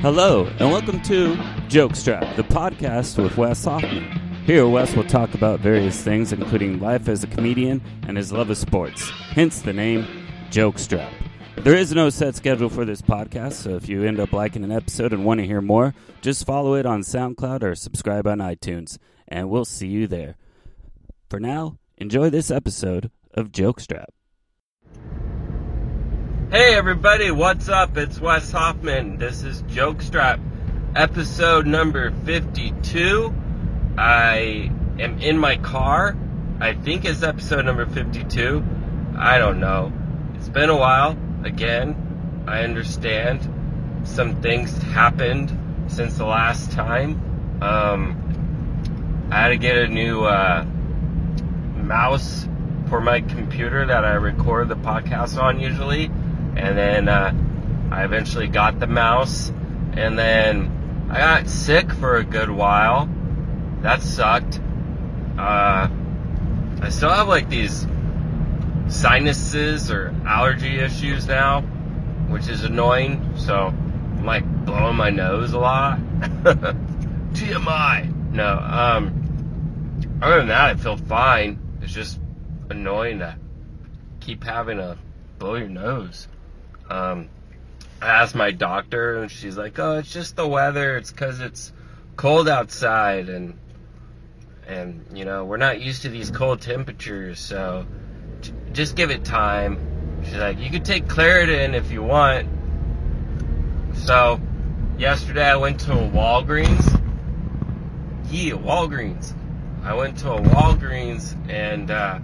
Hello, 0.00 0.46
and 0.60 0.70
welcome 0.70 1.02
to 1.02 1.34
Jokestrap, 1.66 2.36
the 2.36 2.44
podcast 2.44 3.20
with 3.20 3.36
Wes 3.36 3.64
Hoffman. 3.64 4.04
Here, 4.46 4.64
Wes 4.68 4.94
will 4.94 5.02
talk 5.02 5.34
about 5.34 5.58
various 5.58 6.00
things, 6.00 6.32
including 6.32 6.78
life 6.78 7.08
as 7.08 7.24
a 7.24 7.26
comedian 7.26 7.82
and 8.06 8.16
his 8.16 8.30
love 8.30 8.48
of 8.48 8.56
sports, 8.58 9.10
hence 9.10 9.60
the 9.60 9.72
name 9.72 10.06
Jokestrap. 10.50 11.10
There 11.56 11.74
is 11.74 11.92
no 11.92 12.10
set 12.10 12.36
schedule 12.36 12.68
for 12.68 12.84
this 12.84 13.02
podcast, 13.02 13.54
so 13.54 13.70
if 13.70 13.88
you 13.88 14.04
end 14.04 14.20
up 14.20 14.32
liking 14.32 14.62
an 14.62 14.70
episode 14.70 15.12
and 15.12 15.24
want 15.24 15.40
to 15.40 15.46
hear 15.46 15.60
more, 15.60 15.96
just 16.20 16.46
follow 16.46 16.74
it 16.74 16.86
on 16.86 17.00
SoundCloud 17.00 17.64
or 17.64 17.74
subscribe 17.74 18.28
on 18.28 18.38
iTunes, 18.38 18.98
and 19.26 19.50
we'll 19.50 19.64
see 19.64 19.88
you 19.88 20.06
there. 20.06 20.36
For 21.28 21.40
now, 21.40 21.76
enjoy 21.96 22.30
this 22.30 22.52
episode 22.52 23.10
of 23.34 23.50
Jokestrap. 23.50 24.06
Hey 26.50 26.74
everybody, 26.76 27.30
what's 27.30 27.68
up? 27.68 27.98
It's 27.98 28.18
Wes 28.18 28.50
Hoffman. 28.52 29.18
This 29.18 29.42
is 29.42 29.62
Jokestrap, 29.64 30.40
episode 30.96 31.66
number 31.66 32.10
52. 32.24 33.34
I 33.98 34.70
am 34.98 35.18
in 35.18 35.36
my 35.36 35.58
car. 35.58 36.16
I 36.58 36.72
think 36.72 37.04
it's 37.04 37.22
episode 37.22 37.66
number 37.66 37.84
52. 37.84 38.64
I 39.18 39.36
don't 39.36 39.60
know. 39.60 39.92
It's 40.36 40.48
been 40.48 40.70
a 40.70 40.76
while. 40.76 41.18
Again, 41.44 42.44
I 42.48 42.64
understand 42.64 44.06
some 44.08 44.40
things 44.40 44.74
happened 44.84 45.52
since 45.88 46.16
the 46.16 46.24
last 46.24 46.72
time. 46.72 47.60
Um, 47.60 49.28
I 49.30 49.42
had 49.42 49.48
to 49.48 49.58
get 49.58 49.76
a 49.76 49.88
new 49.88 50.24
uh, 50.24 50.64
mouse 51.74 52.48
for 52.88 53.02
my 53.02 53.20
computer 53.20 53.84
that 53.84 54.06
I 54.06 54.14
record 54.14 54.70
the 54.70 54.76
podcast 54.76 55.36
on 55.36 55.60
usually 55.60 56.10
and 56.58 56.76
then 56.76 57.08
uh, 57.08 57.32
I 57.90 58.04
eventually 58.04 58.48
got 58.48 58.80
the 58.80 58.86
mouse, 58.86 59.50
and 59.92 60.18
then 60.18 61.06
I 61.10 61.18
got 61.18 61.48
sick 61.48 61.92
for 61.92 62.16
a 62.16 62.24
good 62.24 62.50
while. 62.50 63.08
That 63.82 64.02
sucked. 64.02 64.60
Uh, 65.38 65.88
I 66.82 66.88
still 66.90 67.10
have 67.10 67.28
like 67.28 67.48
these 67.48 67.86
sinuses 68.88 69.90
or 69.90 70.14
allergy 70.26 70.80
issues 70.80 71.26
now, 71.26 71.62
which 72.28 72.48
is 72.48 72.64
annoying. 72.64 73.34
So 73.36 73.68
I'm 73.68 74.26
like 74.26 74.44
blowing 74.64 74.96
my 74.96 75.10
nose 75.10 75.52
a 75.52 75.58
lot. 75.58 75.98
TMI. 77.32 78.32
No. 78.32 78.58
Um. 78.58 79.14
Other 80.20 80.38
than 80.38 80.48
that, 80.48 80.70
I 80.70 80.74
feel 80.74 80.96
fine. 80.96 81.60
It's 81.80 81.92
just 81.92 82.18
annoying 82.68 83.20
to 83.20 83.36
keep 84.18 84.42
having 84.42 84.78
to 84.78 84.98
blow 85.38 85.54
your 85.54 85.68
nose. 85.68 86.26
Um, 86.90 87.28
I 88.00 88.06
asked 88.06 88.34
my 88.34 88.50
doctor, 88.50 89.18
and 89.18 89.30
she's 89.30 89.56
like, 89.56 89.78
"Oh, 89.78 89.98
it's 89.98 90.12
just 90.12 90.36
the 90.36 90.46
weather. 90.46 90.96
It's 90.96 91.10
because 91.10 91.40
it's 91.40 91.72
cold 92.16 92.48
outside, 92.48 93.28
and 93.28 93.58
and 94.66 95.04
you 95.12 95.24
know 95.24 95.44
we're 95.44 95.56
not 95.56 95.80
used 95.80 96.02
to 96.02 96.08
these 96.08 96.30
cold 96.30 96.60
temperatures. 96.60 97.40
So 97.40 97.86
j- 98.40 98.52
just 98.72 98.96
give 98.96 99.10
it 99.10 99.24
time." 99.24 99.78
She's 100.24 100.36
like, 100.36 100.60
"You 100.60 100.70
could 100.70 100.84
take 100.84 101.06
Claritin 101.06 101.74
if 101.74 101.90
you 101.90 102.02
want." 102.02 102.48
So 103.94 104.40
yesterday 104.96 105.46
I 105.46 105.56
went 105.56 105.80
to 105.80 105.92
a 105.92 106.08
Walgreens. 106.08 106.94
Yeah, 108.30 108.54
Walgreens. 108.54 109.32
I 109.82 109.94
went 109.94 110.18
to 110.18 110.32
a 110.32 110.40
Walgreens 110.40 111.34
and 111.50 111.90
uh, 111.90 112.18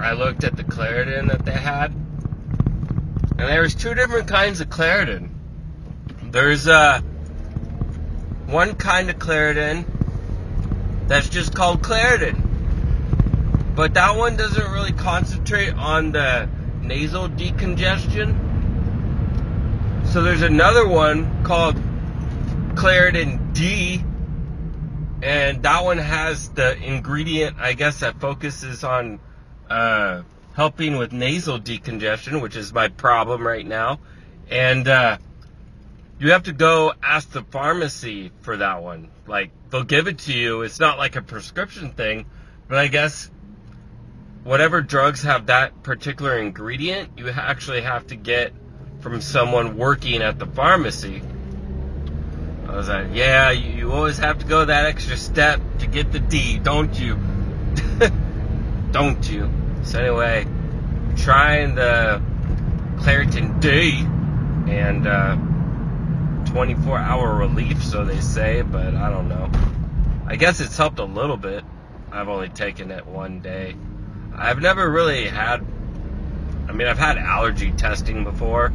I 0.00 0.12
looked 0.12 0.44
at 0.44 0.56
the 0.56 0.64
Claritin 0.64 1.28
that 1.28 1.44
they 1.44 1.52
had 1.52 1.94
and 3.36 3.48
there's 3.48 3.74
two 3.74 3.94
different 3.94 4.28
kinds 4.28 4.60
of 4.60 4.68
Claritin. 4.68 5.30
There's 6.22 6.68
uh, 6.68 7.00
one 8.46 8.74
kind 8.76 9.10
of 9.10 9.16
Claritin 9.16 9.84
that's 11.08 11.28
just 11.28 11.54
called 11.54 11.82
Claritin. 11.82 13.74
But 13.74 13.94
that 13.94 14.16
one 14.16 14.36
doesn't 14.36 14.70
really 14.70 14.92
concentrate 14.92 15.74
on 15.74 16.12
the 16.12 16.48
nasal 16.80 17.28
decongestion. 17.28 18.38
So 20.06 20.22
there's 20.22 20.42
another 20.42 20.86
one 20.86 21.42
called 21.42 21.74
Claritin 22.76 23.52
D. 23.52 24.04
And 25.22 25.62
that 25.64 25.82
one 25.82 25.98
has 25.98 26.50
the 26.50 26.76
ingredient, 26.76 27.56
I 27.58 27.72
guess, 27.72 28.00
that 28.00 28.20
focuses 28.20 28.84
on 28.84 29.18
uh, 29.68 30.22
helping 30.54 30.96
with 30.96 31.12
nasal 31.12 31.58
decongestion, 31.58 32.40
which 32.40 32.56
is 32.56 32.72
my 32.72 32.88
problem 32.88 33.46
right 33.46 33.66
now. 33.66 33.98
And 34.50 34.86
uh, 34.86 35.18
you 36.18 36.30
have 36.30 36.44
to 36.44 36.52
go 36.52 36.92
ask 37.02 37.30
the 37.30 37.42
pharmacy 37.42 38.30
for 38.42 38.56
that 38.56 38.82
one. 38.82 39.10
Like, 39.26 39.50
they'll 39.70 39.84
give 39.84 40.06
it 40.06 40.18
to 40.20 40.32
you. 40.32 40.62
It's 40.62 40.80
not 40.80 40.96
like 40.96 41.16
a 41.16 41.22
prescription 41.22 41.90
thing, 41.90 42.26
but 42.68 42.78
I 42.78 42.86
guess 42.86 43.30
whatever 44.44 44.80
drugs 44.80 45.22
have 45.22 45.46
that 45.46 45.82
particular 45.82 46.38
ingredient, 46.38 47.18
you 47.18 47.28
actually 47.30 47.80
have 47.82 48.06
to 48.08 48.16
get 48.16 48.52
from 49.00 49.20
someone 49.20 49.76
working 49.76 50.22
at 50.22 50.38
the 50.38 50.46
pharmacy. 50.46 51.20
I 52.68 52.76
was 52.76 52.88
like, 52.88 53.08
yeah, 53.12 53.50
you 53.50 53.92
always 53.92 54.18
have 54.18 54.38
to 54.38 54.46
go 54.46 54.64
that 54.64 54.86
extra 54.86 55.16
step 55.16 55.60
to 55.80 55.86
get 55.86 56.12
the 56.12 56.20
D, 56.20 56.58
don't 56.58 56.98
you? 56.98 57.18
don't 58.92 59.28
you? 59.28 59.50
So 59.84 60.00
anyway, 60.00 60.46
trying 61.16 61.74
the 61.74 62.20
Claritin 62.96 63.60
D 63.60 64.04
and 64.72 65.06
uh, 65.06 65.36
24 66.50 66.98
hour 66.98 67.34
relief, 67.34 67.82
so 67.82 68.04
they 68.04 68.20
say, 68.20 68.62
but 68.62 68.94
I 68.94 69.10
don't 69.10 69.28
know. 69.28 69.50
I 70.26 70.36
guess 70.36 70.60
it's 70.60 70.76
helped 70.76 70.98
a 70.98 71.04
little 71.04 71.36
bit. 71.36 71.64
I've 72.10 72.28
only 72.28 72.48
taken 72.48 72.90
it 72.90 73.06
one 73.06 73.40
day. 73.40 73.76
I've 74.34 74.60
never 74.60 74.90
really 74.90 75.28
had, 75.28 75.64
I 76.68 76.72
mean, 76.72 76.88
I've 76.88 76.98
had 76.98 77.18
allergy 77.18 77.70
testing 77.72 78.24
before. 78.24 78.72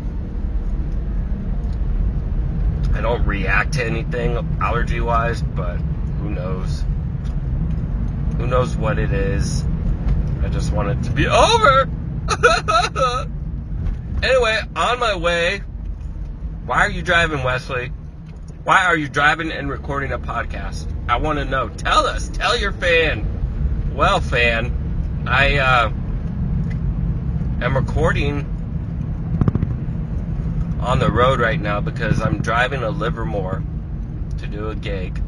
I 2.93 3.01
don't 3.01 3.25
react 3.25 3.73
to 3.73 3.85
anything 3.85 4.37
allergy 4.61 4.99
wise, 4.99 5.41
but 5.41 5.77
who 5.77 6.29
knows? 6.29 6.83
Who 8.37 8.45
knows 8.45 8.75
what 8.75 8.99
it 8.99 9.11
is? 9.11 9.63
I 10.43 10.49
just 10.49 10.71
want 10.71 10.89
it 10.89 11.03
to 11.03 11.11
be 11.11 11.27
over. 11.27 11.89
anyway, 14.23 14.59
on 14.75 14.99
my 14.99 15.15
way. 15.15 15.59
Why 16.65 16.79
are 16.81 16.89
you 16.89 17.01
driving, 17.01 17.43
Wesley? 17.43 17.91
Why 18.63 18.85
are 18.85 18.95
you 18.95 19.09
driving 19.09 19.51
and 19.51 19.69
recording 19.69 20.11
a 20.11 20.19
podcast? 20.19 20.87
I 21.09 21.17
want 21.17 21.39
to 21.39 21.45
know. 21.45 21.69
Tell 21.69 22.05
us. 22.05 22.29
Tell 22.29 22.57
your 22.57 22.71
fan. 22.71 23.93
Well, 23.95 24.21
fan, 24.21 25.25
I 25.27 25.57
uh, 25.57 25.89
am 27.61 27.75
recording 27.75 28.45
on 30.81 30.99
the 30.99 31.11
road 31.11 31.39
right 31.39 31.59
now 31.59 31.81
because 31.81 32.21
I'm 32.21 32.41
driving 32.41 32.81
to 32.81 32.89
Livermore 32.89 33.63
to 34.37 34.47
do 34.47 34.69
a 34.69 34.75
gig 34.75 35.21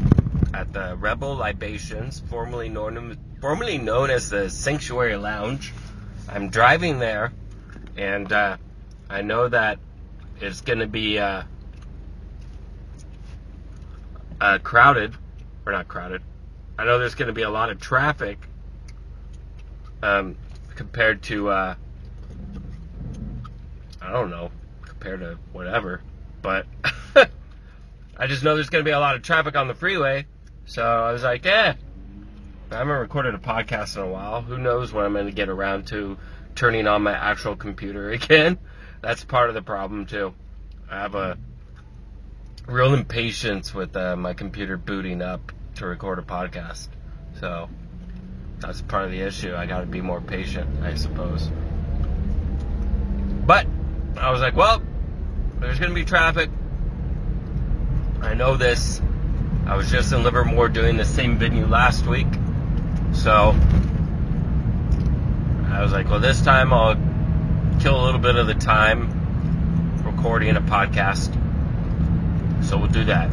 at 0.54 0.72
the 0.72 0.96
Rebel 0.98 1.36
Libations, 1.36 2.22
formerly 2.30 2.70
known 2.70 3.18
formerly 3.42 3.80
known 3.80 4.12
as 4.12 4.30
the 4.30 4.50
Sanctuary 4.50 5.18
Lounge. 5.18 5.74
I'm 6.30 6.50
driving 6.50 7.00
there, 7.00 7.34
and 7.98 8.32
uh, 8.32 8.58
I 9.10 9.24
know 9.24 9.50
that 9.50 9.80
it's 10.40 10.62
going 10.62 10.80
to 10.80 10.88
be 10.88 11.18
uh, 11.18 11.44
uh, 14.40 14.60
crowded, 14.60 15.16
or 15.66 15.72
not 15.72 15.88
crowded. 15.88 16.22
I 16.78 16.86
know 16.86 17.00
there's 17.00 17.16
going 17.16 17.28
to 17.28 17.34
be 17.34 17.42
a 17.42 17.50
lot 17.50 17.70
of 17.70 17.80
traffic 17.80 18.38
um, 20.04 20.38
compared 20.76 21.24
to, 21.24 21.50
uh, 21.50 21.76
I 24.02 24.12
don't 24.12 24.30
know, 24.30 24.52
compared 24.84 25.20
to 25.22 25.38
whatever. 25.52 26.02
But 26.44 26.68
I 28.18 28.28
just 28.28 28.44
know 28.44 28.54
there's 28.54 28.70
going 28.70 28.86
to 28.86 28.88
be 28.88 28.94
a 28.94 29.00
lot 29.00 29.16
of 29.16 29.24
traffic 29.24 29.56
on 29.56 29.68
the 29.68 29.76
freeway. 29.76 30.28
So 30.66 30.84
I 30.84 31.12
was 31.12 31.24
like, 31.24 31.46
eh, 31.46 31.74
I 32.72 32.78
haven't 32.78 32.94
recorded 32.94 33.36
a 33.36 33.38
podcast 33.38 33.98
in 33.98 34.04
a 34.04 34.08
while. 34.08 34.42
Who 34.42 34.58
knows 34.58 34.94
when 34.94 35.04
I'm 35.04 35.12
going 35.12 35.26
to 35.26 35.34
get 35.34 35.50
around 35.50 35.88
to 35.88 36.18
turning 36.56 36.88
on 36.88 37.04
my 37.04 37.12
actual 37.12 37.58
computer 37.58 38.12
again? 38.12 38.58
That's 39.02 39.26
part 39.26 39.50
of 39.50 39.56
the 39.56 39.62
problem 39.62 40.06
too. 40.06 40.34
I 40.90 41.00
have 41.00 41.16
a 41.16 41.38
real 42.68 42.94
impatience 42.94 43.74
with 43.74 43.96
uh, 43.98 44.16
my 44.16 44.34
computer 44.34 44.78
booting 44.78 45.22
up 45.22 45.52
to 45.76 45.86
record 45.86 46.20
a 46.20 46.22
podcast. 46.22 46.88
So 47.42 47.70
that's 48.60 48.82
part 48.82 49.04
of 49.04 49.12
the 49.12 49.20
issue. 49.20 49.54
I 49.54 49.66
got 49.66 49.82
to 49.82 49.86
be 49.86 50.00
more 50.00 50.22
patient, 50.22 50.82
I 50.82 50.96
suppose. 50.96 51.50
But 53.46 53.68
I 54.16 54.32
was 54.32 54.40
like, 54.40 54.56
well, 54.56 54.82
there's 55.60 55.78
going 55.78 55.92
to 55.92 55.96
be 55.96 56.06
traffic. 56.06 56.50
I 58.22 58.34
know 58.34 58.56
this. 58.56 59.02
I 59.66 59.76
was 59.76 59.92
just 59.92 60.14
in 60.14 60.24
Livermore 60.24 60.70
doing 60.70 60.96
the 60.96 61.06
same 61.06 61.38
venue 61.38 61.66
last 61.66 62.06
week. 62.06 62.28
So 63.14 63.56
I 65.70 65.82
was 65.82 65.92
like, 65.92 66.10
well, 66.10 66.20
this 66.20 66.42
time 66.42 66.74
I'll 66.74 66.96
kill 67.80 68.00
a 68.00 68.04
little 68.04 68.20
bit 68.20 68.36
of 68.36 68.48
the 68.48 68.54
time 68.54 70.04
recording 70.04 70.56
a 70.56 70.62
podcast. 70.62 71.34
So 72.64 72.78
we'll 72.78 72.88
do 72.88 73.06
that. 73.06 73.30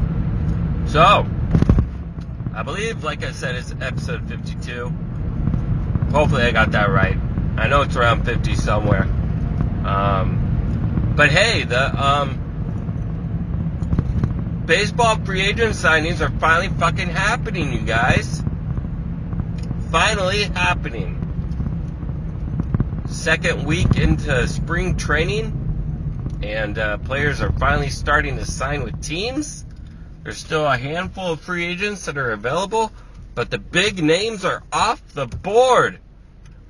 So, 0.87 1.27
I 2.55 2.63
believe, 2.63 3.05
like 3.05 3.25
I 3.25 3.33
said, 3.33 3.57
it's 3.57 3.75
episode 3.81 4.29
52. 4.29 4.89
Hopefully, 6.11 6.43
I 6.43 6.51
got 6.51 6.71
that 6.73 6.89
right. 6.91 7.17
I 7.57 7.69
know 7.69 7.83
it's 7.83 7.97
around 7.97 8.25
50 8.25 8.55
somewhere. 8.55 9.03
Um, 9.85 11.13
but 11.17 11.31
hey, 11.31 11.65
the 11.65 12.03
um, 12.03 12.39
baseball 14.67 15.17
free 15.25 15.43
agent 15.43 15.75
signings 15.75 16.21
are 16.21 16.31
finally 16.39 16.69
fucking 16.69 17.09
happening, 17.09 17.73
you 17.73 17.81
guys. 17.81 18.43
Finally 19.90 20.43
happening. 20.43 21.17
Second 23.08 23.64
week 23.64 23.96
into 23.96 24.46
spring 24.46 24.99
training, 24.99 26.38
and 26.43 26.79
uh, 26.79 26.99
players 26.99 27.40
are 27.40 27.52
finally 27.52 27.88
starting 27.88 28.37
to 28.37 28.44
sign 28.44 28.85
with 28.85 29.02
teams. 29.02 29.64
There's 30.23 30.37
still 30.37 30.67
a 30.67 30.76
handful 30.76 31.32
of 31.32 31.40
free 31.40 31.64
agents 31.64 32.05
that 32.05 32.19
are 32.19 32.32
available, 32.32 32.93
but 33.35 33.50
the 33.50 33.56
big 33.56 34.05
names 34.05 34.44
are 34.44 34.62
off 34.70 35.02
the 35.14 35.26
board. 35.26 35.99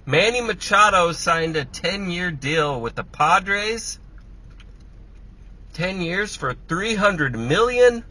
Manny 0.07 0.41
Machado 0.41 1.11
signed 1.11 1.57
a 1.57 1.65
10 1.65 2.13
year 2.13 2.31
deal 2.31 2.81
with 2.81 2.95
the 2.95 3.03
Padres. 3.03 3.99
10 5.73 6.03
years 6.03 6.37
for 6.37 6.55
300 6.69 7.37
million. 7.37 8.05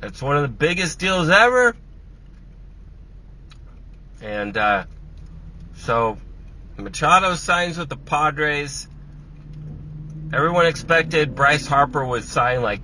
That's 0.00 0.20
one 0.20 0.36
of 0.36 0.42
the 0.42 0.48
biggest 0.48 0.98
deals 0.98 1.28
ever. 1.28 1.76
And 4.20 4.56
uh, 4.56 4.84
so 5.76 6.18
Machado 6.76 7.34
signs 7.34 7.78
with 7.78 7.88
the 7.88 7.96
Padres. 7.96 8.88
Everyone 10.32 10.66
expected 10.66 11.34
Bryce 11.34 11.66
Harper 11.66 12.04
would 12.04 12.24
sign 12.24 12.62
like 12.62 12.80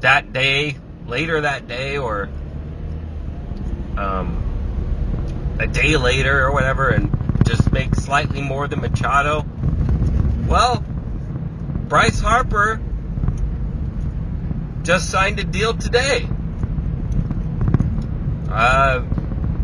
that 0.00 0.32
day, 0.32 0.76
later 1.06 1.40
that 1.40 1.66
day, 1.66 1.96
or 1.96 2.28
um, 3.96 5.56
a 5.58 5.66
day 5.66 5.96
later 5.96 6.44
or 6.44 6.52
whatever, 6.52 6.90
and 6.90 7.10
just 7.46 7.72
make 7.72 7.94
slightly 7.94 8.42
more 8.42 8.68
than 8.68 8.80
Machado. 8.80 9.44
Well, 10.46 10.84
Bryce 11.88 12.20
Harper 12.20 12.80
just 14.82 15.10
signed 15.10 15.40
a 15.40 15.44
deal 15.44 15.74
today. 15.74 16.28
Uh, 18.50 19.04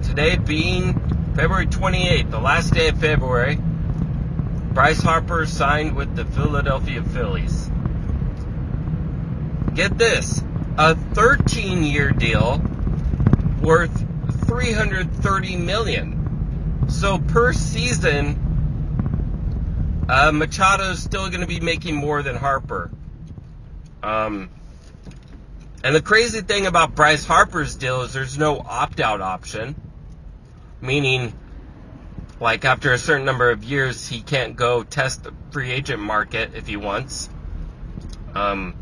today 0.03 0.37
being 0.37 0.95
February 1.35 1.67
28th, 1.67 2.31
the 2.31 2.41
last 2.41 2.75
day 2.75 2.89
of 2.89 2.99
February, 2.99 3.59
Bryce 4.73 5.03
Harper 5.03 5.47
signed 5.47 5.97
with 5.97 6.15
the 6.17 6.25
Philadelphia 6.25 7.03
Phillies. 7.03 7.71
Get 9.75 9.99
this 9.99 10.43
a 10.79 10.95
13 10.95 11.83
year 11.83 12.11
deal 12.11 12.63
worth 13.61 14.07
330 14.47 15.57
million. 15.57 16.87
So 16.89 17.19
per 17.19 17.53
season, 17.53 18.47
uh, 20.09 20.33
Machado 20.33 20.91
is 20.91 21.03
still 21.03 21.29
going 21.29 21.41
to 21.41 21.47
be 21.47 21.61
making 21.61 21.95
more 21.95 22.23
than 22.23 22.37
Harper. 22.37 22.91
Um, 24.03 24.51
and 25.83 25.95
the 25.95 26.03
crazy 26.03 26.41
thing 26.41 26.67
about 26.67 26.95
Bryce 26.95 27.25
Harper's 27.25 27.75
deal 27.77 28.03
is 28.03 28.13
there's 28.13 28.37
no 28.37 28.59
opt 28.59 29.01
out 29.01 29.21
option, 29.21 29.75
meaning, 30.81 31.33
like 32.41 32.65
after 32.65 32.93
a 32.93 32.99
certain 32.99 33.27
number 33.27 33.51
of 33.51 33.65
years, 33.65 34.09
he 34.09 34.23
can't 34.23 34.57
go 34.57 34.83
test 34.83 35.25
the 35.25 35.33
free 35.51 35.71
agent 35.71 36.01
market 36.01 36.53
if 36.55 36.67
he 36.67 36.77
wants. 36.77 37.29
Um, 38.35 38.75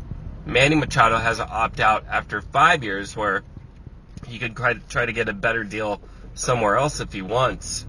Manny 0.45 0.75
Machado 0.75 1.17
has 1.17 1.39
an 1.39 1.47
opt 1.49 1.79
out 1.79 2.05
after 2.09 2.41
five 2.41 2.83
years 2.83 3.15
where 3.15 3.43
he 4.27 4.39
could 4.39 4.55
try 4.55 5.05
to, 5.05 5.13
get 5.13 5.29
a 5.29 5.33
better 5.33 5.63
deal 5.63 6.01
somewhere 6.33 6.75
else 6.75 6.99
if 6.99 7.13
he 7.13 7.21
wants. 7.21 7.85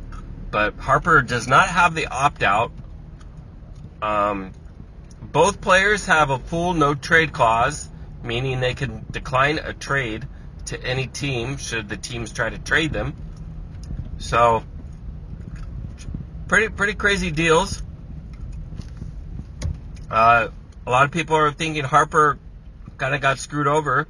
But 0.50 0.74
Harper 0.74 1.22
does 1.22 1.46
not 1.46 1.68
have 1.68 1.94
the 1.94 2.06
opt 2.08 2.42
out. 2.42 2.72
Um, 4.02 4.52
both 5.22 5.60
players 5.60 6.06
have 6.06 6.30
a 6.30 6.38
full 6.38 6.74
no 6.74 6.94
trade 6.94 7.32
clause, 7.32 7.88
meaning 8.22 8.60
they 8.60 8.74
can 8.74 9.04
decline 9.10 9.58
a 9.58 9.72
trade 9.72 10.26
to 10.66 10.82
any 10.82 11.06
team 11.06 11.56
should 11.56 11.88
the 11.88 11.96
teams 11.96 12.32
try 12.32 12.50
to 12.50 12.58
trade 12.58 12.92
them. 12.92 13.14
So, 14.20 14.62
pretty 16.46 16.68
pretty 16.68 16.94
crazy 16.94 17.30
deals. 17.30 17.82
Uh, 20.10 20.48
a 20.86 20.90
lot 20.90 21.04
of 21.06 21.10
people 21.10 21.36
are 21.36 21.50
thinking 21.50 21.84
Harper 21.84 22.38
kind 22.98 23.14
of 23.14 23.22
got 23.22 23.38
screwed 23.38 23.66
over, 23.66 24.06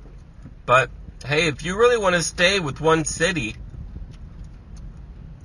but 0.67 0.91
hey, 1.25 1.47
if 1.47 1.65
you 1.65 1.79
really 1.79 1.97
want 1.97 2.17
to 2.17 2.23
stay 2.23 2.59
with 2.59 2.81
one 2.81 3.05
city 3.05 3.55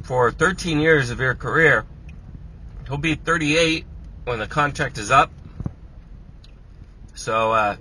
for 0.03 0.31
13 0.31 0.79
years 0.79 1.11
of 1.11 1.19
your 1.19 1.35
career, 1.35 1.85
he'll 2.87 2.97
be 2.97 3.15
38 3.15 3.85
when 4.23 4.39
the 4.39 4.47
contract 4.47 4.97
is 4.97 5.11
up. 5.11 5.31
So, 7.13 7.51
uh, 7.51 7.75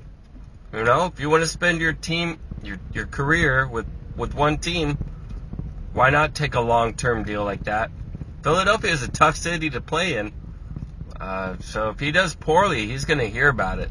you 0.73 0.85
know, 0.85 1.07
if 1.07 1.19
you 1.19 1.31
want 1.31 1.43
to 1.43 1.49
spend 1.49 1.81
your 1.81 1.95
team, 1.95 2.39
your 2.63 2.79
your 2.93 3.07
career 3.07 3.67
with 3.67 3.87
with 4.17 4.35
one 4.35 4.59
team, 4.59 4.99
why 5.95 6.11
not 6.11 6.35
take 6.35 6.55
a 6.55 6.61
long 6.61 6.95
term 6.95 7.23
deal 7.23 7.45
like 7.45 7.65
that? 7.65 7.91
Philadelphia 8.43 8.91
is 8.93 9.03
a 9.03 9.09
tough 9.09 9.37
city 9.37 9.71
to 9.71 9.81
play 9.81 10.19
in. 10.19 10.33
Uh, 11.19 11.57
so 11.61 11.89
if 11.91 12.01
he 12.01 12.11
does 12.11 12.35
poorly, 12.35 12.87
he's 12.89 13.05
going 13.05 13.21
to 13.21 13.29
hear 13.29 13.49
about 13.49 13.79
it. 13.79 13.91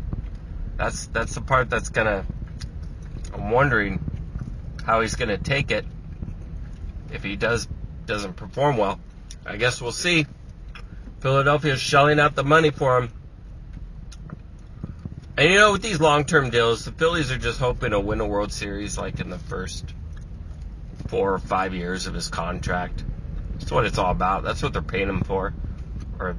That's 0.76 1.08
that's 1.08 1.34
the 1.34 1.42
part 1.42 1.70
that's 1.70 1.90
going 1.90 2.08
to. 2.08 2.26
I'm 3.34 3.50
wondering 3.50 4.04
how 4.86 5.02
he's 5.02 5.16
going 5.16 5.30
to 5.30 5.38
take 5.38 5.72
it 5.72 5.86
if 7.12 7.24
he 7.24 7.38
does 7.38 7.68
doesn't 8.06 8.34
perform 8.34 8.78
well. 8.78 9.00
I 9.46 9.56
guess 9.56 9.82
we'll 9.82 9.94
see. 9.94 10.26
Philadelphia 11.22 11.74
is 11.74 11.82
shelling 11.82 12.20
out 12.20 12.36
the 12.36 12.44
money 12.44 12.70
for 12.70 12.98
him. 12.98 13.10
And 15.38 15.50
you 15.50 15.58
know, 15.58 15.72
with 15.72 15.82
these 15.82 16.02
long 16.02 16.26
term 16.26 16.50
deals, 16.50 16.84
the 16.84 16.92
Phillies 16.92 17.32
are 17.32 17.38
just 17.38 17.60
hoping 17.60 17.92
to 17.92 18.00
win 18.00 18.20
a 18.20 18.28
World 18.28 18.52
Series 18.52 18.98
like 18.98 19.22
in 19.22 19.30
the 19.30 19.40
first 19.40 19.86
four 21.14 21.36
or 21.36 21.38
five 21.38 21.76
years 21.76 22.08
of 22.08 22.16
his 22.16 22.28
contract. 22.28 23.04
That's 23.60 23.72
what 23.72 23.86
it's 23.86 24.00
all 24.00 24.10
about. 24.10 24.42
That's 24.42 24.64
what 24.64 24.74
they're 24.74 24.82
paying 24.82 25.08
him 25.08 25.22
for. 25.22 25.54
Or 26.18 26.36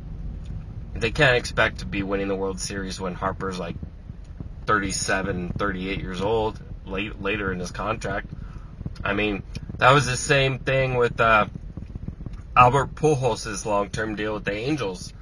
they 0.95 1.13
can't 1.13 1.37
expect 1.37 1.79
to 1.79 1.87
be 1.87 2.03
winning 2.03 2.27
the 2.27 2.35
World 2.35 2.59
Series 2.59 3.01
when 3.01 3.15
Harper's 3.15 3.57
like 3.57 3.77
37, 4.67 5.51
38 5.51 6.01
years 6.01 6.21
old 6.21 6.59
late, 6.87 7.23
later 7.23 7.53
in 7.53 7.61
his 7.61 7.71
contract. 7.71 8.27
I 9.05 9.13
mean, 9.13 9.45
that 9.79 9.93
was 9.93 10.07
the 10.07 10.17
same 10.17 10.59
thing 10.59 10.97
with 10.97 11.21
uh, 11.21 11.47
Albert 12.57 12.97
Pujols' 12.97 13.65
long-term 13.65 14.17
deal 14.17 14.35
with 14.35 14.45
the 14.45 14.55
Angels. 14.55 15.13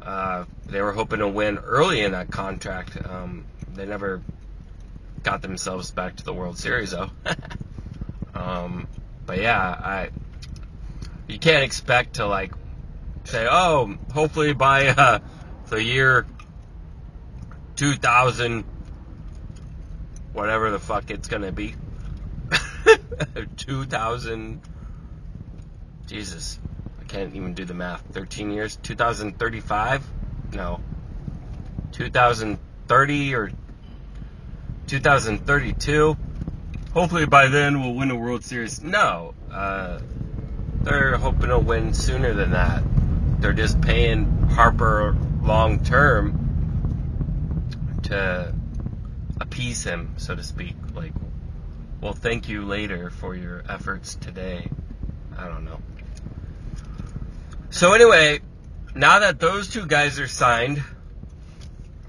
Uh, 0.00 0.46
they 0.64 0.80
were 0.80 0.92
hoping 0.92 1.18
to 1.18 1.28
win 1.28 1.58
early 1.58 2.00
in 2.00 2.12
that 2.12 2.30
contract. 2.30 2.96
Um, 3.06 3.44
they 3.74 3.84
never 3.84 4.22
got 5.22 5.42
themselves 5.42 5.90
back 5.90 6.16
to 6.16 6.24
the 6.24 6.32
World 6.32 6.56
Series, 6.56 6.92
though. 6.92 7.10
um, 8.34 8.88
but 9.26 9.40
yeah, 9.40 9.60
I 9.60 10.10
you 11.26 11.38
can't 11.38 11.64
expect 11.64 12.14
to 12.14 12.26
like 12.26 12.52
say, 13.24 13.46
oh, 13.50 13.94
hopefully 14.12 14.52
by 14.52 14.88
uh, 14.88 15.18
the 15.68 15.82
year 15.82 16.26
2000, 17.76 18.64
whatever 20.32 20.70
the 20.70 20.78
fuck 20.78 21.10
it's 21.10 21.28
gonna 21.28 21.52
be, 21.52 21.74
2000. 23.56 24.60
Jesus, 26.06 26.58
I 27.00 27.04
can't 27.04 27.34
even 27.34 27.54
do 27.54 27.64
the 27.64 27.74
math. 27.74 28.02
13 28.12 28.50
years? 28.50 28.76
2035? 28.82 30.06
No. 30.52 30.80
2030 31.92 33.34
or 33.34 33.52
2032? 34.86 36.16
Hopefully 36.94 37.26
by 37.26 37.48
then 37.48 37.80
we'll 37.80 37.94
win 37.94 38.12
a 38.12 38.16
World 38.16 38.44
Series. 38.44 38.80
No. 38.80 39.34
Uh, 39.50 39.98
they're 40.82 41.16
hoping 41.16 41.48
to 41.48 41.58
win 41.58 41.92
sooner 41.92 42.32
than 42.34 42.52
that. 42.52 42.84
They're 43.40 43.52
just 43.52 43.80
paying 43.80 44.26
Harper 44.50 45.16
long 45.42 45.82
term 45.82 46.40
to 48.04 48.54
appease 49.40 49.82
him, 49.82 50.14
so 50.18 50.36
to 50.36 50.44
speak. 50.44 50.76
Like, 50.94 51.12
well, 52.00 52.12
thank 52.12 52.48
you 52.48 52.64
later 52.64 53.10
for 53.10 53.34
your 53.34 53.64
efforts 53.68 54.14
today. 54.14 54.68
I 55.36 55.48
don't 55.48 55.64
know. 55.64 55.80
So 57.70 57.92
anyway, 57.92 58.38
now 58.94 59.18
that 59.18 59.40
those 59.40 59.68
two 59.68 59.86
guys 59.86 60.20
are 60.20 60.28
signed, 60.28 60.80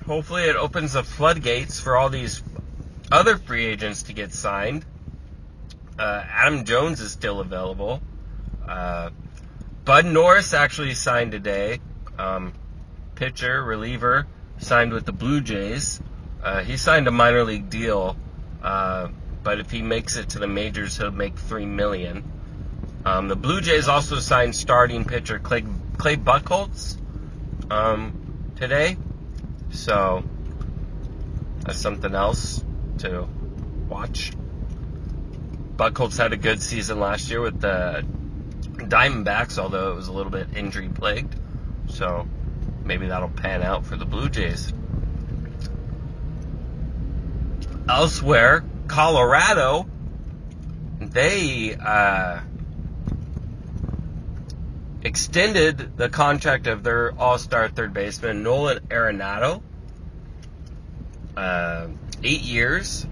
hopefully 0.05 0.43
it 0.43 0.55
opens 0.55 0.93
the 0.93 1.03
floodgates 1.03 1.79
for 1.79 1.97
all 1.97 2.09
these 2.09 2.43
other 3.11 3.37
free 3.37 3.65
agents 3.65 4.03
to 4.03 4.13
get 4.13 4.33
signed. 4.33 4.85
Uh, 5.97 6.23
Adam 6.29 6.65
Jones 6.65 6.99
is 6.99 7.11
still 7.11 7.39
available. 7.39 8.01
Uh, 8.67 9.11
Bud 9.85 10.05
Norris 10.05 10.53
actually 10.53 10.93
signed 10.93 11.31
today. 11.31 11.79
Um, 12.17 12.53
pitcher, 13.15 13.63
reliever, 13.63 14.27
signed 14.57 14.91
with 14.91 15.05
the 15.05 15.11
Blue 15.11 15.41
Jays. 15.41 16.01
Uh, 16.43 16.63
he 16.63 16.77
signed 16.77 17.07
a 17.07 17.11
minor 17.11 17.43
league 17.43 17.69
deal, 17.69 18.17
uh, 18.61 19.07
but 19.43 19.59
if 19.59 19.71
he 19.71 19.81
makes 19.81 20.15
it 20.15 20.29
to 20.29 20.39
the 20.39 20.47
majors, 20.47 20.97
he'll 20.97 21.11
make 21.11 21.37
three 21.37 21.65
million. 21.65 22.23
Um, 23.05 23.27
the 23.27 23.35
Blue 23.35 23.61
Jays 23.61 23.87
also 23.87 24.19
signed 24.19 24.55
starting 24.55 25.05
pitcher 25.05 25.39
Clay, 25.39 25.63
Clay 25.97 26.17
Buchholz 26.17 26.97
um, 27.69 28.51
today, 28.55 28.97
so 29.69 30.23
that's 31.61 31.79
something 31.79 32.13
else 32.13 32.64
to 32.99 33.27
watch. 33.87 34.31
Buchholz 35.75 36.17
had 36.17 36.33
a 36.33 36.37
good 36.37 36.61
season 36.61 36.99
last 36.99 37.29
year 37.29 37.41
with 37.41 37.59
the 37.59 38.05
Diamondbacks, 38.77 39.57
although 39.57 39.91
it 39.91 39.95
was 39.95 40.07
a 40.07 40.13
little 40.13 40.31
bit 40.31 40.47
injury 40.55 40.89
plagued. 40.89 41.35
So 41.89 42.27
maybe 42.83 43.07
that'll 43.07 43.29
pan 43.29 43.61
out 43.61 43.85
for 43.85 43.97
the 43.97 44.05
Blue 44.05 44.29
Jays. 44.29 44.73
Elsewhere, 47.87 48.63
Colorado, 48.87 49.85
they 50.99 51.75
uh, 51.75 52.39
extended 55.03 55.97
the 55.97 56.09
contract 56.09 56.67
of 56.67 56.83
their 56.83 57.11
all-star 57.19 57.69
third 57.69 57.93
baseman 57.93 58.43
Nolan 58.43 58.79
Arenado. 58.87 59.61
Uh, 61.37 61.87
eight 62.25 62.41
years, 62.41 63.05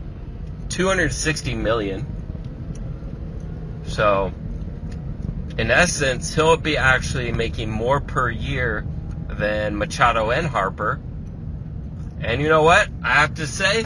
260 0.69 1.53
million. 1.55 2.05
So, 3.85 4.33
in 5.57 5.69
essence, 5.69 6.33
he'll 6.33 6.57
be 6.57 6.77
actually 6.77 7.31
making 7.31 7.69
more 7.69 8.01
per 8.01 8.29
year 8.29 8.85
than 9.29 9.77
Machado 9.77 10.31
and 10.31 10.47
Harper. 10.47 10.99
And 12.21 12.41
you 12.41 12.49
know 12.49 12.63
what? 12.63 12.89
I 13.03 13.13
have 13.13 13.35
to 13.35 13.45
say, 13.45 13.85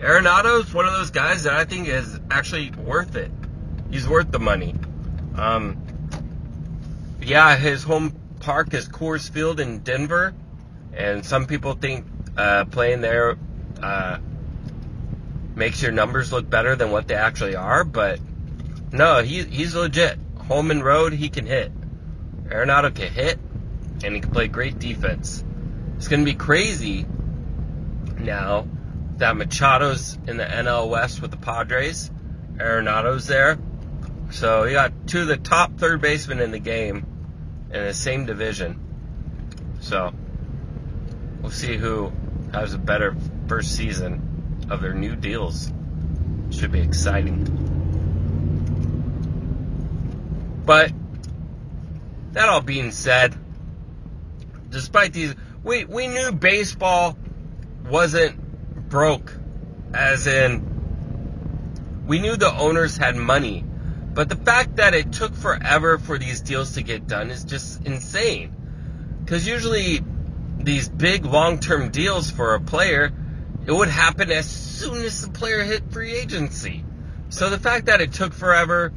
Arenado's 0.00 0.72
one 0.72 0.86
of 0.86 0.92
those 0.92 1.10
guys 1.10 1.44
that 1.44 1.54
I 1.54 1.64
think 1.64 1.88
is 1.88 2.20
actually 2.30 2.70
worth 2.70 3.16
it. 3.16 3.30
He's 3.90 4.08
worth 4.08 4.30
the 4.30 4.38
money. 4.38 4.74
Um, 5.34 5.76
yeah, 7.20 7.56
his 7.56 7.82
home 7.82 8.14
park 8.40 8.74
is 8.74 8.88
Coors 8.88 9.28
Field 9.28 9.58
in 9.60 9.78
Denver, 9.78 10.34
and 10.92 11.24
some 11.24 11.46
people 11.46 11.74
think 11.74 12.04
uh, 12.36 12.64
playing 12.66 13.00
there 13.00 13.36
uh, 13.82 14.18
makes 15.54 15.82
your 15.82 15.92
numbers 15.92 16.32
look 16.32 16.48
better 16.48 16.76
than 16.76 16.90
what 16.90 17.08
they 17.08 17.14
actually 17.14 17.56
are. 17.56 17.84
But 17.84 18.20
no, 18.92 19.22
he, 19.22 19.42
he's 19.44 19.74
legit. 19.74 20.18
Home 20.48 20.70
and 20.70 20.84
road, 20.84 21.12
he 21.12 21.28
can 21.28 21.46
hit. 21.46 21.72
Arenado 22.44 22.94
can 22.94 23.10
hit, 23.10 23.38
and 24.04 24.14
he 24.14 24.20
can 24.20 24.30
play 24.30 24.48
great 24.48 24.78
defense. 24.78 25.44
It's 25.96 26.08
going 26.08 26.24
to 26.24 26.30
be 26.30 26.36
crazy 26.36 27.06
now 28.18 28.66
that 29.16 29.36
Machado's 29.36 30.18
in 30.26 30.36
the 30.36 30.44
NL 30.44 30.88
West 30.88 31.22
with 31.22 31.30
the 31.30 31.36
Padres. 31.36 32.10
Arenado's 32.56 33.26
there. 33.26 33.58
So 34.30 34.64
you 34.64 34.72
got 34.72 35.06
two 35.06 35.22
of 35.22 35.26
the 35.26 35.36
top 35.36 35.78
third 35.78 36.00
basemen 36.00 36.40
in 36.40 36.50
the 36.50 36.58
game 36.58 37.06
in 37.72 37.84
the 37.84 37.94
same 37.94 38.26
division. 38.26 38.80
So 39.80 40.12
we'll 41.40 41.50
see 41.50 41.76
who 41.76 42.12
has 42.52 42.74
a 42.74 42.78
better 42.78 43.14
first 43.52 43.76
season 43.76 44.66
of 44.70 44.80
their 44.80 44.94
new 44.94 45.14
deals. 45.14 45.70
Should 46.52 46.72
be 46.72 46.80
exciting. 46.80 47.44
But 50.64 50.90
that 52.32 52.48
all 52.48 52.62
being 52.62 52.92
said, 52.92 53.34
despite 54.70 55.12
these, 55.12 55.34
we 55.62 55.84
we 55.84 56.08
knew 56.08 56.32
baseball 56.32 57.18
wasn't 57.90 58.88
broke, 58.88 59.30
as 59.92 60.26
in 60.26 60.64
we 62.06 62.20
knew 62.20 62.36
the 62.36 62.54
owners 62.54 62.96
had 62.96 63.16
money, 63.16 63.66
but 64.14 64.30
the 64.30 64.36
fact 64.36 64.76
that 64.76 64.94
it 64.94 65.12
took 65.12 65.34
forever 65.34 65.98
for 65.98 66.16
these 66.16 66.40
deals 66.40 66.72
to 66.76 66.82
get 66.82 67.06
done 67.06 67.30
is 67.30 67.44
just 67.44 67.84
insane. 67.84 68.56
Because 69.22 69.46
usually 69.46 70.00
these 70.58 70.88
big 70.88 71.26
long-term 71.26 71.90
deals 71.90 72.30
for 72.30 72.54
a 72.54 72.60
player, 72.60 73.12
it 73.66 73.72
would 73.72 73.88
happen 73.88 74.30
as 74.30 74.48
soon 74.48 75.04
as 75.04 75.22
the 75.22 75.30
player 75.30 75.62
hit 75.62 75.92
free 75.92 76.12
agency. 76.12 76.84
So 77.28 77.48
the 77.48 77.58
fact 77.58 77.86
that 77.86 78.00
it 78.00 78.12
took 78.12 78.32
forever 78.32 78.92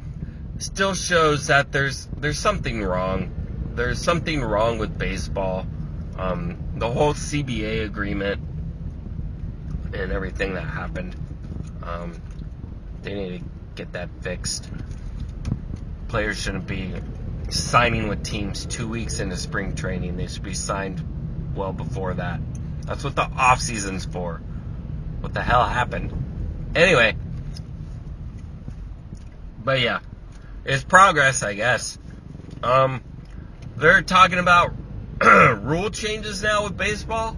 still 0.58 0.94
shows 0.94 1.46
that 1.48 1.72
there's 1.72 2.06
there's 2.16 2.38
something 2.38 2.82
wrong. 2.82 3.32
There's 3.74 4.00
something 4.00 4.42
wrong 4.42 4.78
with 4.78 4.98
baseball. 4.98 5.66
Um, 6.18 6.56
the 6.76 6.90
whole 6.90 7.14
CBA 7.14 7.84
agreement 7.84 8.40
and 9.92 10.12
everything 10.12 10.54
that 10.54 10.62
happened. 10.62 11.14
Um, 11.82 12.20
they 13.02 13.14
need 13.14 13.38
to 13.38 13.44
get 13.74 13.92
that 13.92 14.08
fixed. 14.22 14.68
Players 16.08 16.40
shouldn't 16.40 16.66
be 16.66 16.92
signing 17.50 18.08
with 18.08 18.24
teams 18.24 18.66
two 18.66 18.88
weeks 18.88 19.20
into 19.20 19.36
spring 19.36 19.74
training. 19.74 20.16
They 20.16 20.26
should 20.26 20.42
be 20.42 20.54
signed 20.54 21.02
well 21.54 21.72
before 21.72 22.14
that. 22.14 22.40
That's 22.82 23.04
what 23.04 23.14
the 23.14 23.22
off 23.22 23.60
season's 23.60 24.04
for. 24.04 24.40
What 25.26 25.34
the 25.34 25.42
hell 25.42 25.64
happened? 25.64 26.12
Anyway, 26.76 27.16
but 29.58 29.80
yeah, 29.80 29.98
it's 30.64 30.84
progress, 30.84 31.42
I 31.42 31.54
guess. 31.54 31.98
Um, 32.62 33.02
they're 33.76 34.02
talking 34.02 34.38
about 34.38 34.72
rule 35.20 35.90
changes 35.90 36.44
now 36.44 36.62
with 36.62 36.76
baseball. 36.76 37.36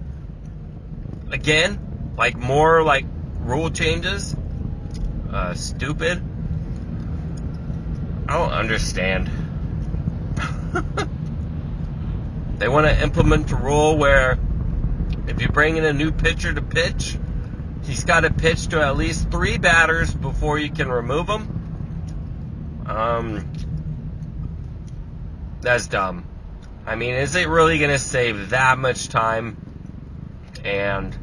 Again, 1.31 2.13
like 2.19 2.37
more 2.37 2.83
like 2.83 3.07
rule 3.41 3.71
changes. 3.71 4.37
Uh, 5.33 5.55
stupid. 5.55 6.23
I 8.29 8.37
don't 8.37 8.53
understand. 8.53 9.31
they 12.59 12.69
want 12.69 12.87
to 12.87 13.03
implement 13.03 13.51
a 13.51 13.57
rule 13.57 13.97
where 13.97 14.39
if 15.27 15.41
you 15.41 15.49
bring 15.49 15.79
in 15.79 15.87
a 15.87 15.95
new 15.95 16.13
pitcher 16.13 16.53
to 16.53 16.61
pitch, 16.61 17.17
he's 17.89 18.05
got 18.05 18.21
to 18.21 18.31
pitch 18.31 18.69
to 18.69 18.81
at 18.83 18.97
least 18.97 19.31
three 19.31 19.57
batters 19.57 20.13
before 20.13 20.59
you 20.59 20.71
can 20.71 20.89
remove 20.89 21.27
him. 21.27 22.85
Um, 22.87 23.51
that's 25.63 25.89
dumb. 25.89 26.27
I 26.87 26.95
mean, 26.97 27.15
is 27.15 27.35
it 27.35 27.49
really 27.49 27.79
going 27.79 27.91
to 27.91 27.99
save 27.99 28.51
that 28.51 28.79
much 28.79 29.09
time? 29.09 29.57
And 30.65 31.17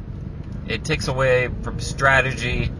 it 0.66 0.84
takes 0.84 1.06
away 1.08 1.48
from 1.62 1.78
strategy. 1.80 2.70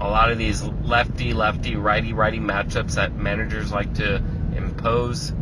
A 0.00 0.08
lot 0.08 0.30
of 0.30 0.36
these 0.36 0.62
lefty, 0.62 1.32
lefty, 1.32 1.76
righty, 1.76 2.12
righty 2.12 2.40
matchups 2.40 2.96
that 2.96 3.14
managers 3.14 3.72
like 3.72 3.94
to 3.94 4.16
impose. 4.54 5.32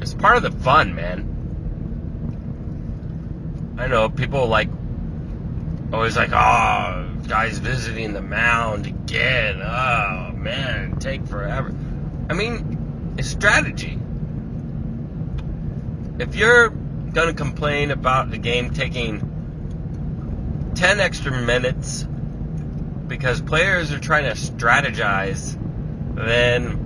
It's 0.00 0.12
part 0.12 0.36
of 0.36 0.42
the 0.42 0.50
fun, 0.50 0.94
man. 0.94 1.32
I 3.78 3.86
know 3.86 4.08
people 4.10 4.48
like 4.48 4.68
always 5.92 6.16
like, 6.16 6.30
oh, 6.32 7.08
guys 7.28 7.58
visiting 7.58 8.12
the 8.12 8.22
mound 8.22 8.86
again. 8.86 9.60
Oh 9.62 10.32
man, 10.34 10.98
take 10.98 11.26
forever. 11.26 11.74
I 12.28 12.34
mean, 12.34 13.14
it's 13.18 13.28
strategy. 13.28 13.98
If 16.18 16.34
you're 16.34 16.70
gonna 16.70 17.34
complain 17.34 17.90
about 17.90 18.30
the 18.30 18.38
game 18.38 18.70
taking 18.70 20.72
ten 20.74 21.00
extra 21.00 21.32
minutes 21.32 22.06
because 23.06 23.40
players 23.40 23.92
are 23.92 23.98
trying 23.98 24.24
to 24.24 24.32
strategize, 24.32 25.56
then 26.14 26.82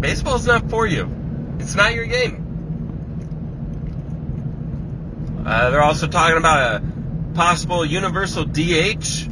baseball's 0.00 0.46
not 0.46 0.70
for 0.70 0.86
you. 0.86 1.10
It's 1.58 1.74
not 1.74 1.94
your 1.94 2.06
game. 2.06 2.40
Uh, 5.46 5.70
they're 5.70 5.82
also 5.82 6.06
talking 6.06 6.38
about 6.38 6.82
a 6.82 6.93
possible 7.34 7.84
universal 7.84 8.44
DH. 8.44 9.28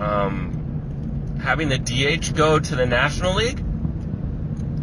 Um, 0.00 1.38
having 1.42 1.68
the 1.68 1.78
DH 1.78 2.34
go 2.34 2.58
to 2.58 2.76
the 2.76 2.86
National 2.86 3.34
League 3.34 3.62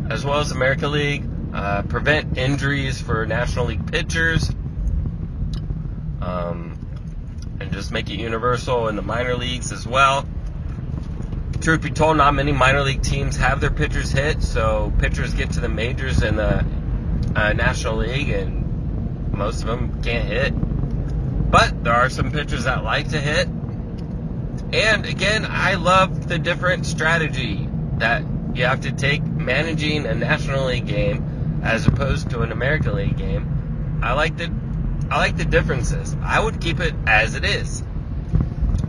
as 0.10 0.26
well 0.26 0.40
as 0.40 0.52
American 0.52 0.92
League. 0.92 1.30
Uh, 1.54 1.82
prevent 1.84 2.38
injuries 2.38 3.02
for 3.02 3.26
National 3.26 3.66
League 3.66 3.92
pitchers. 3.92 4.50
Um, 6.22 6.78
and 7.60 7.72
just 7.72 7.92
make 7.92 8.10
it 8.10 8.20
universal 8.20 8.88
in 8.88 8.96
the 8.96 9.02
minor 9.02 9.36
leagues 9.36 9.72
as 9.72 9.88
well. 9.88 10.28
Truth 11.62 11.82
be 11.82 11.90
told, 11.90 12.18
not 12.18 12.34
many 12.34 12.52
minor 12.52 12.82
league 12.82 13.02
teams 13.02 13.36
have 13.38 13.62
their 13.62 13.72
pitchers 13.72 14.12
hit, 14.12 14.42
so 14.42 14.94
pitchers 15.00 15.34
get 15.34 15.52
to 15.52 15.60
the 15.60 15.70
majors 15.70 16.22
in 16.22 16.38
the 16.38 16.66
uh, 17.36 17.54
National 17.54 17.98
League, 17.98 18.30
and 18.30 19.34
most 19.34 19.62
of 19.62 19.68
them 19.68 20.02
can't 20.02 20.28
hit. 20.28 20.54
But 21.50 21.84
there 21.84 21.94
are 21.94 22.10
some 22.10 22.32
pitchers 22.32 22.66
that 22.66 22.84
like 22.84 23.10
to 23.10 23.20
hit. 23.20 23.48
And 24.72 25.06
again, 25.06 25.48
I 25.50 25.76
love 25.76 26.28
the 26.28 26.38
different 26.38 26.86
strategy 26.86 27.68
that 27.98 28.24
you 28.54 28.66
have 28.66 28.82
to 28.82 28.92
take 28.92 29.24
managing 29.24 30.06
a 30.06 30.14
National 30.14 30.66
League 30.66 30.86
game 30.88 31.62
as 31.64 31.88
opposed 31.88 32.30
to 32.32 32.42
an 32.42 32.52
American 32.52 32.96
League 32.96 33.18
game. 33.18 34.00
I 34.04 34.14
like 34.14 34.38
the 34.38 34.52
I 35.10 35.18
like 35.18 35.38
the 35.38 35.46
differences. 35.46 36.16
I 36.22 36.40
would 36.40 36.62
keep 36.62 36.80
it 36.80 36.94
as 37.08 37.34
it 37.34 37.44
is. 37.44 37.82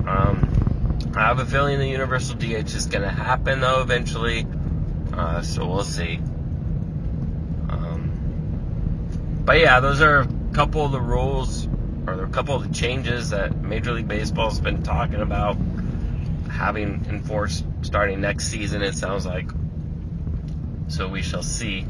Um, 0.07 1.13
I 1.17 1.21
have 1.21 1.39
a 1.39 1.47
feeling 1.47 1.79
the 1.79 1.89
universal 1.89 2.37
DH 2.37 2.75
is 2.75 2.87
going 2.87 3.03
to 3.03 3.11
happen 3.11 3.61
though 3.61 3.81
eventually. 3.81 4.47
Uh, 5.15 5.41
so 5.41 5.67
we'll 5.67 5.83
see. 5.83 6.17
Um, 7.71 9.43
but 9.45 9.59
yeah, 9.59 9.81
those 9.81 10.03
are 10.03 10.21
a 10.21 10.29
couple 10.53 10.85
of 10.85 10.93
the 10.93 11.01
rules 11.01 11.67
or 12.11 12.25
a 12.25 12.29
couple 12.29 12.57
of 12.57 12.73
changes 12.73 13.31
that 13.31 13.57
Major 13.57 13.93
League 13.93 14.09
Baseball's 14.09 14.61
been 14.61 14.83
talking 14.83 15.21
about 15.21 15.57
having 16.51 17.07
enforced 17.09 17.65
starting 17.83 18.21
next 18.21 18.49
season. 18.49 18.83
It 18.83 18.95
sounds 18.95 19.27
like. 19.27 19.49
So 20.89 21.09
we 21.09 21.23
shall 21.23 21.43
see 21.43 21.87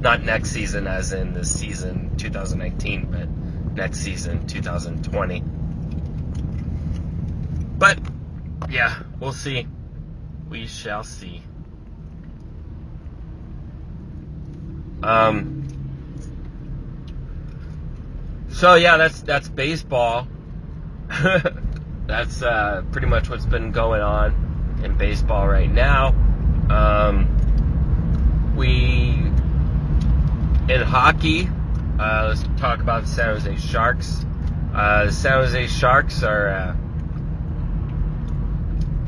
not 0.00 0.22
next 0.22 0.50
season 0.50 0.86
as 0.86 1.12
in 1.12 1.34
the 1.34 1.44
season 1.44 2.16
2019, 2.16 3.08
but 3.10 3.28
next 3.76 3.98
season 4.00 4.46
2020. 4.46 5.42
But 7.78 7.98
yeah, 8.70 9.02
we'll 9.20 9.32
see. 9.32 9.66
We 10.48 10.66
shall 10.66 11.04
see. 11.04 11.42
Um. 15.02 15.61
So 18.62 18.76
yeah, 18.76 18.96
that's 18.96 19.22
that's 19.22 19.48
baseball. 19.48 20.28
that's 22.06 22.42
uh, 22.42 22.84
pretty 22.92 23.08
much 23.08 23.28
what's 23.28 23.44
been 23.44 23.72
going 23.72 24.02
on 24.02 24.78
in 24.84 24.96
baseball 24.96 25.48
right 25.48 25.68
now. 25.68 26.10
Um, 26.70 28.54
we 28.54 29.14
in 30.72 30.80
hockey, 30.80 31.48
uh, 31.98 32.26
let's 32.28 32.44
talk 32.60 32.78
about 32.78 33.02
the 33.02 33.08
San 33.08 33.34
Jose 33.34 33.56
Sharks. 33.56 34.24
Uh, 34.72 35.06
the 35.06 35.12
San 35.12 35.32
Jose 35.32 35.66
Sharks 35.66 36.22
are 36.22 36.48
uh, 36.48 36.76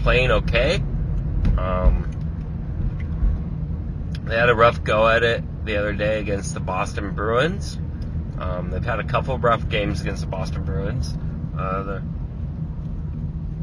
playing 0.02 0.32
okay. 0.32 0.82
Um, 1.56 2.10
they 4.24 4.34
had 4.34 4.48
a 4.48 4.54
rough 4.56 4.82
go 4.82 5.06
at 5.08 5.22
it 5.22 5.44
the 5.64 5.76
other 5.76 5.92
day 5.92 6.18
against 6.18 6.54
the 6.54 6.60
Boston 6.60 7.14
Bruins. 7.14 7.78
Um, 8.38 8.70
they've 8.70 8.84
had 8.84 9.00
a 9.00 9.04
couple 9.04 9.38
rough 9.38 9.68
games 9.68 10.00
against 10.00 10.22
the 10.22 10.26
Boston 10.26 10.64
Bruins. 10.64 11.14
Uh, 11.58 12.00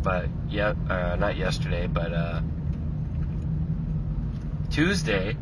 but 0.01 0.28
yeah, 0.50 0.74
uh, 0.90 1.16
not 1.18 1.38
yesterday, 1.38 1.88
but 1.88 2.13
uh, 2.13 2.42
Tuesday 4.70 5.36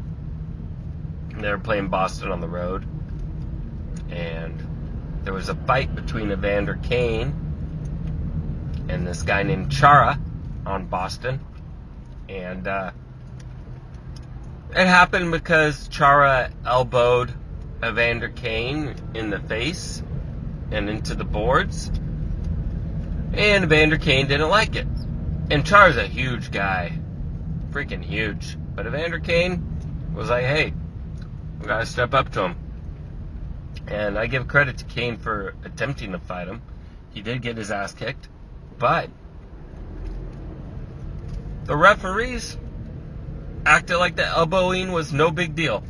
they 1.38 1.50
were 1.50 1.60
playing 1.60 1.88
Boston 1.88 2.32
on 2.32 2.42
the 2.42 2.48
road, 2.48 2.86
and 4.10 4.68
there 5.24 5.34
was 5.34 5.50
a 5.50 5.56
fight 5.56 5.96
between 5.96 6.32
Evander 6.32 6.78
Kane 6.84 7.34
and 8.90 9.08
this 9.08 9.22
guy 9.22 9.44
named 9.44 9.72
Chara 9.72 10.20
on 10.66 10.88
Boston, 10.88 11.40
and 12.28 12.68
uh, 12.68 12.92
it 14.72 14.88
happened 14.88 15.32
because 15.32 15.88
Chara 15.88 16.52
elbowed 16.66 17.34
Evander 17.84 18.30
Kane 18.30 18.96
in 19.14 19.30
the 19.30 19.40
face 19.40 20.04
and 20.72 20.90
into 20.90 21.16
the 21.16 21.24
boards, 21.24 21.90
and 23.34 23.64
Evander 23.64 23.98
Kane 23.98 24.28
didn't 24.28 24.50
like 24.50 24.76
it. 24.76 24.88
And 25.50 25.66
Char's 25.66 25.98
a 25.98 26.06
huge 26.06 26.52
guy, 26.52 27.00
freaking 27.72 28.04
huge, 28.04 28.58
but 28.76 28.86
Evander 28.86 29.20
Kane 29.20 29.64
was 30.14 30.30
like, 30.30 30.46
"Hey, 30.46 30.74
we 31.60 31.68
gotta 31.68 31.86
step 31.86 32.14
up 32.14 32.32
to 32.34 32.44
him. 32.44 32.56
And 33.88 34.18
I 34.18 34.28
give 34.28 34.48
credit 34.48 34.78
to 34.80 34.86
Kane 34.86 35.18
for 35.18 35.56
attempting 35.64 36.12
to 36.12 36.20
fight 36.20 36.48
him. 36.48 36.62
He 37.12 37.22
did 37.22 37.42
get 37.42 37.58
his 37.58 37.72
ass 37.72 37.94
kicked, 37.94 38.28
but 38.78 39.10
the 41.66 41.76
referees 41.76 42.58
acted 43.66 43.98
like 43.98 44.16
the 44.16 44.26
elbowing 44.26 44.92
was 44.92 45.12
no 45.12 45.32
big 45.32 45.56
deal. 45.56 45.84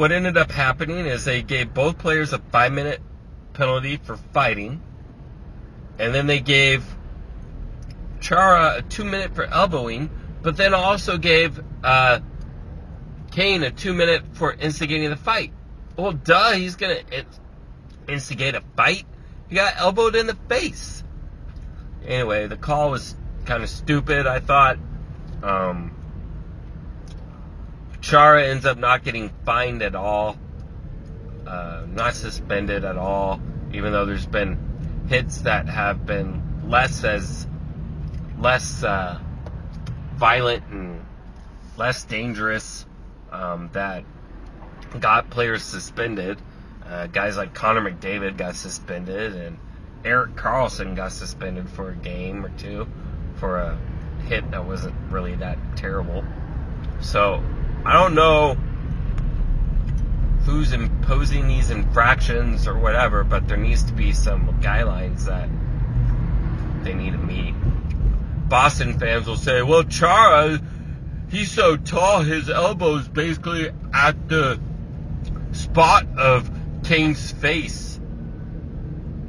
What 0.00 0.12
ended 0.12 0.38
up 0.38 0.50
happening 0.50 1.04
is 1.04 1.26
they 1.26 1.42
gave 1.42 1.74
both 1.74 1.98
players 1.98 2.32
a 2.32 2.38
five 2.38 2.72
minute 2.72 3.02
penalty 3.52 3.98
for 3.98 4.16
fighting, 4.16 4.80
and 5.98 6.14
then 6.14 6.26
they 6.26 6.40
gave 6.40 6.86
Chara 8.18 8.76
a 8.78 8.80
two 8.80 9.04
minute 9.04 9.34
for 9.34 9.44
elbowing, 9.44 10.08
but 10.40 10.56
then 10.56 10.72
also 10.72 11.18
gave 11.18 11.62
uh, 11.84 12.20
Kane 13.30 13.62
a 13.62 13.70
two 13.70 13.92
minute 13.92 14.22
for 14.32 14.54
instigating 14.54 15.10
the 15.10 15.16
fight. 15.16 15.52
Well, 15.98 16.12
duh, 16.12 16.52
he's 16.52 16.76
gonna 16.76 17.00
instigate 18.08 18.54
a 18.54 18.62
fight. 18.78 19.04
He 19.50 19.54
got 19.54 19.74
elbowed 19.76 20.16
in 20.16 20.26
the 20.26 20.36
face. 20.48 21.04
Anyway, 22.06 22.46
the 22.46 22.56
call 22.56 22.90
was 22.90 23.14
kind 23.44 23.62
of 23.62 23.68
stupid, 23.68 24.26
I 24.26 24.40
thought. 24.40 24.78
Um, 25.42 25.94
Chara 28.10 28.44
ends 28.44 28.66
up 28.66 28.76
not 28.76 29.04
getting 29.04 29.28
fined 29.44 29.82
at 29.82 29.94
all, 29.94 30.36
uh, 31.46 31.84
not 31.86 32.14
suspended 32.14 32.84
at 32.84 32.96
all, 32.96 33.40
even 33.72 33.92
though 33.92 34.04
there's 34.04 34.26
been 34.26 35.06
hits 35.08 35.42
that 35.42 35.68
have 35.68 36.06
been 36.06 36.68
less 36.68 37.04
as 37.04 37.46
less 38.36 38.82
uh, 38.82 39.16
violent 40.16 40.64
and 40.72 41.06
less 41.76 42.02
dangerous 42.02 42.84
um, 43.30 43.70
that 43.74 44.02
got 44.98 45.30
players 45.30 45.62
suspended. 45.62 46.36
Uh, 46.84 47.06
guys 47.06 47.36
like 47.36 47.54
Connor 47.54 47.92
McDavid 47.92 48.36
got 48.36 48.56
suspended, 48.56 49.36
and 49.36 49.56
Erik 50.04 50.34
Karlsson 50.34 50.96
got 50.96 51.12
suspended 51.12 51.70
for 51.70 51.90
a 51.90 51.94
game 51.94 52.44
or 52.44 52.48
two 52.58 52.88
for 53.36 53.58
a 53.58 53.78
hit 54.26 54.50
that 54.50 54.66
wasn't 54.66 54.96
really 55.10 55.36
that 55.36 55.58
terrible. 55.76 56.24
So 57.00 57.40
I 57.84 57.94
don't 57.94 58.14
know 58.14 58.54
who's 60.44 60.72
imposing 60.72 61.48
these 61.48 61.70
infractions 61.70 62.66
or 62.66 62.78
whatever, 62.78 63.24
but 63.24 63.48
there 63.48 63.56
needs 63.56 63.84
to 63.84 63.92
be 63.92 64.12
some 64.12 64.60
guidelines 64.60 65.26
that 65.26 65.48
they 66.84 66.94
need 66.94 67.12
to 67.12 67.18
meet. 67.18 67.54
Boston 68.48 68.98
fans 68.98 69.26
will 69.26 69.36
say, 69.36 69.62
well, 69.62 69.84
Chara 69.84 70.60
he's 71.30 71.50
so 71.50 71.76
tall, 71.76 72.20
his 72.20 72.50
elbow's 72.50 73.08
basically 73.08 73.70
at 73.92 74.28
the 74.28 74.60
spot 75.52 76.06
of 76.18 76.50
Kane's 76.84 77.30
face. 77.32 77.98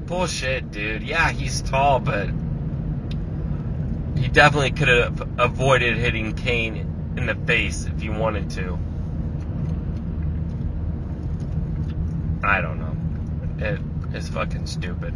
Bullshit, 0.06 0.72
dude. 0.72 1.04
Yeah, 1.04 1.32
he's 1.32 1.62
tall, 1.62 2.00
but 2.00 2.28
he 4.18 4.28
definitely 4.28 4.72
could 4.72 4.88
have 4.90 5.40
avoided 5.40 5.98
hitting 5.98 6.34
Kane 6.34 6.91
in 7.18 7.26
the 7.26 7.36
face 7.46 7.86
if 7.86 8.04
you 8.04 8.12
wanted 8.12 8.50
to. 8.52 8.78
I 12.44 12.62
don't 12.62 12.80
know. 12.80 13.66
It 13.66 13.80
is 14.16 14.30
fucking 14.30 14.66
stupid. 14.66 15.14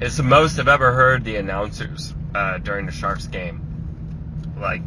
It's 0.00 0.16
the 0.16 0.22
most 0.22 0.58
I've 0.58 0.68
ever 0.68 0.92
heard 0.92 1.24
the 1.24 1.36
announcers 1.36 2.14
uh, 2.34 2.58
during 2.58 2.86
the 2.86 2.92
Sharks 2.92 3.26
game 3.26 3.66
like 4.58 4.82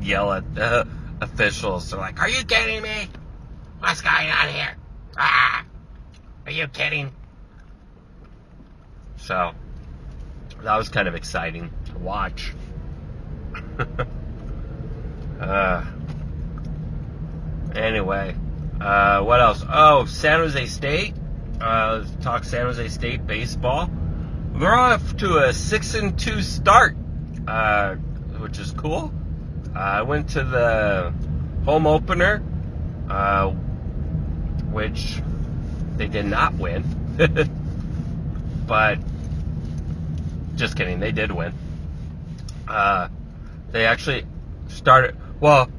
yell 0.00 0.32
at 0.32 0.54
the 0.54 0.86
officials. 1.20 1.90
They're 1.90 1.98
like, 1.98 2.20
"Are 2.20 2.28
you 2.28 2.44
kidding 2.44 2.82
me? 2.82 3.08
What's 3.78 4.02
going 4.02 4.28
on 4.28 4.48
here? 4.48 4.76
Ah, 5.16 5.64
are 6.44 6.52
you 6.52 6.68
kidding?" 6.68 7.12
So 9.16 9.52
that 10.62 10.76
was 10.76 10.88
kind 10.88 11.08
of 11.08 11.14
exciting 11.14 11.70
to 11.86 11.98
watch. 11.98 12.52
uh, 15.40 15.84
anyway, 17.74 18.34
uh, 18.80 19.22
what 19.22 19.40
else? 19.40 19.64
Oh, 19.68 20.04
San 20.06 20.40
Jose 20.40 20.66
State. 20.66 21.14
Uh, 21.60 22.04
talk 22.20 22.44
San 22.44 22.66
Jose 22.66 22.88
State 22.88 23.26
baseball. 23.26 23.90
We're 24.54 24.74
off 24.74 25.16
to 25.18 25.38
a 25.38 25.52
six 25.52 25.94
and 25.94 26.18
two 26.18 26.42
start, 26.42 26.96
uh, 27.46 27.94
which 28.38 28.58
is 28.58 28.72
cool. 28.72 29.12
Uh, 29.74 29.78
I 29.78 30.02
went 30.02 30.30
to 30.30 30.42
the 30.42 31.12
home 31.64 31.86
opener, 31.86 32.42
uh, 33.08 33.50
which 34.72 35.22
they 35.96 36.08
did 36.08 36.26
not 36.26 36.54
win. 36.54 36.84
but 38.66 38.98
just 40.56 40.76
kidding, 40.76 40.98
they 40.98 41.12
did 41.12 41.30
win. 41.30 41.52
Uh, 42.66 43.08
they 43.70 43.86
actually 43.86 44.24
started. 44.68 45.16
Well, 45.40 45.70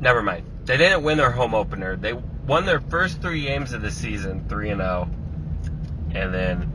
never 0.00 0.22
mind. 0.22 0.46
They 0.64 0.76
didn't 0.76 1.02
win 1.02 1.18
their 1.18 1.30
home 1.30 1.54
opener. 1.54 1.96
They 1.96 2.12
won 2.12 2.66
their 2.66 2.80
first 2.80 3.20
three 3.20 3.42
games 3.42 3.72
of 3.72 3.82
the 3.82 3.90
season, 3.90 4.48
three 4.48 4.70
and 4.70 4.80
zero, 4.80 5.08
oh, 5.08 6.14
and 6.14 6.34
then 6.34 6.72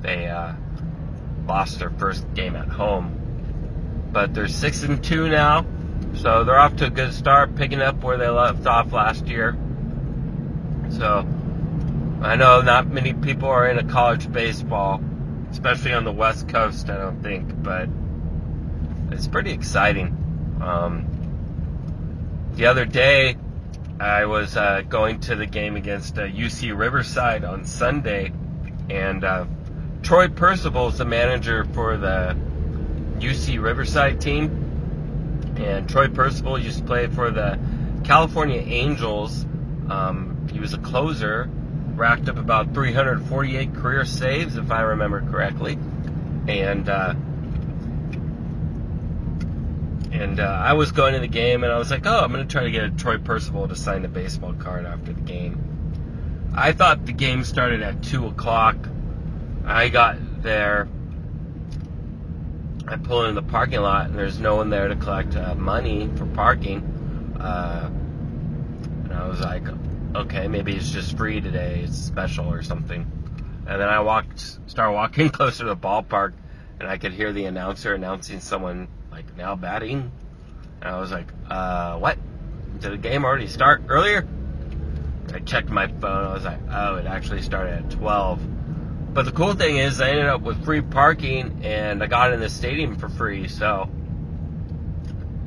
they 0.00 0.28
uh, 0.28 0.52
lost 1.46 1.78
their 1.78 1.90
first 1.90 2.32
game 2.34 2.56
at 2.56 2.68
home 2.68 3.18
but 4.12 4.34
they're 4.34 4.48
six 4.48 4.82
and 4.82 5.02
two 5.02 5.28
now, 5.28 5.66
so 6.14 6.44
they're 6.44 6.58
off 6.58 6.76
to 6.76 6.86
a 6.86 6.90
good 6.90 7.12
start, 7.12 7.54
picking 7.56 7.80
up 7.80 8.02
where 8.02 8.16
they 8.16 8.28
left 8.28 8.66
off 8.66 8.92
last 8.92 9.26
year. 9.26 9.56
So 10.90 11.26
I 12.22 12.36
know 12.36 12.62
not 12.62 12.88
many 12.88 13.12
people 13.12 13.48
are 13.48 13.68
into 13.68 13.84
college 13.84 14.30
baseball, 14.32 15.02
especially 15.50 15.92
on 15.92 16.04
the 16.04 16.12
West 16.12 16.48
Coast. 16.48 16.88
I 16.88 16.96
don't 16.96 17.22
think, 17.22 17.62
but 17.62 17.88
it's 19.10 19.26
pretty 19.26 19.52
exciting. 19.52 20.58
Um, 20.62 21.06
the 22.54 22.66
other 22.66 22.84
day, 22.84 23.36
I 24.00 24.26
was 24.26 24.56
uh, 24.56 24.82
going 24.88 25.20
to 25.20 25.36
the 25.36 25.46
game 25.46 25.76
against 25.76 26.18
uh, 26.18 26.22
UC 26.22 26.76
Riverside 26.76 27.44
on 27.44 27.64
Sunday, 27.64 28.32
and 28.88 29.24
uh, 29.24 29.46
Troy 30.02 30.28
Percival 30.28 30.88
is 30.88 30.98
the 30.98 31.04
manager 31.04 31.64
for 31.64 31.96
the 31.96 32.36
UC 33.18 33.60
Riverside 33.62 34.20
team. 34.20 34.64
And 35.56 35.88
Troy 35.88 36.08
Percival 36.08 36.58
used 36.58 36.78
to 36.78 36.84
play 36.84 37.08
for 37.08 37.30
the 37.30 37.58
California 38.04 38.60
Angels. 38.60 39.44
Um, 39.90 40.48
he 40.52 40.60
was 40.60 40.74
a 40.74 40.78
closer, 40.78 41.50
racked 41.94 42.28
up 42.28 42.36
about 42.36 42.72
348 42.74 43.74
career 43.74 44.04
saves, 44.04 44.56
if 44.56 44.70
I 44.70 44.82
remember 44.82 45.20
correctly. 45.22 45.78
And 46.46 46.88
uh, 46.88 47.14
and 50.12 50.40
uh, 50.40 50.44
I 50.44 50.72
was 50.72 50.92
going 50.92 51.14
to 51.14 51.20
the 51.20 51.28
game, 51.28 51.64
and 51.64 51.72
I 51.72 51.78
was 51.78 51.90
like, 51.90 52.06
oh, 52.06 52.20
I'm 52.20 52.32
going 52.32 52.46
to 52.46 52.50
try 52.50 52.64
to 52.64 52.70
get 52.70 52.84
a 52.84 52.90
Troy 52.90 53.18
Percival 53.18 53.68
to 53.68 53.76
sign 53.76 54.04
a 54.04 54.08
baseball 54.08 54.54
card 54.54 54.86
after 54.86 55.12
the 55.12 55.20
game. 55.20 56.52
I 56.54 56.72
thought 56.72 57.04
the 57.04 57.12
game 57.12 57.44
started 57.44 57.82
at 57.82 58.02
2 58.02 58.26
o'clock. 58.26 58.76
I 59.64 59.88
got 59.88 60.42
there. 60.42 60.88
I 62.86 62.96
pull 62.96 63.26
in 63.26 63.34
the 63.34 63.42
parking 63.42 63.80
lot, 63.80 64.06
and 64.06 64.18
there's 64.18 64.40
no 64.40 64.56
one 64.56 64.70
there 64.70 64.88
to 64.88 64.96
collect 64.96 65.36
uh, 65.36 65.54
money 65.54 66.08
for 66.16 66.24
parking. 66.26 66.80
Uh, 67.38 67.90
and 69.04 69.12
I 69.12 69.28
was 69.28 69.40
like, 69.40 69.64
okay, 70.14 70.48
maybe 70.48 70.74
it's 70.74 70.90
just 70.90 71.16
free 71.18 71.40
today. 71.40 71.82
It's 71.84 71.98
special 71.98 72.50
or 72.50 72.62
something. 72.62 73.00
And 73.66 73.80
then 73.80 73.88
I 73.88 74.00
walked, 74.00 74.58
start 74.68 74.94
walking 74.94 75.28
closer 75.30 75.64
to 75.64 75.70
the 75.70 75.76
ballpark, 75.76 76.32
and 76.80 76.88
I 76.88 76.96
could 76.96 77.12
hear 77.12 77.30
the 77.30 77.44
announcer 77.44 77.94
announcing 77.94 78.40
someone 78.40 78.88
like 79.18 79.36
now 79.36 79.56
batting. 79.56 80.12
And 80.80 80.90
I 80.90 81.00
was 81.00 81.10
like, 81.10 81.26
uh, 81.50 81.98
what? 81.98 82.18
Did 82.78 82.92
the 82.92 82.96
game 82.96 83.24
already 83.24 83.48
start 83.48 83.82
earlier? 83.88 84.26
I 85.34 85.40
checked 85.40 85.70
my 85.70 85.88
phone. 85.88 86.24
I 86.24 86.32
was 86.32 86.44
like, 86.44 86.60
oh, 86.70 86.96
it 86.96 87.06
actually 87.06 87.42
started 87.42 87.84
at 87.84 87.90
12. 87.90 89.14
But 89.14 89.24
the 89.24 89.32
cool 89.32 89.54
thing 89.54 89.76
is, 89.76 90.00
I 90.00 90.10
ended 90.10 90.26
up 90.26 90.42
with 90.42 90.64
free 90.64 90.82
parking 90.82 91.62
and 91.64 92.00
I 92.00 92.06
got 92.06 92.32
in 92.32 92.38
the 92.38 92.48
stadium 92.48 92.96
for 92.96 93.08
free. 93.08 93.48
So 93.48 93.90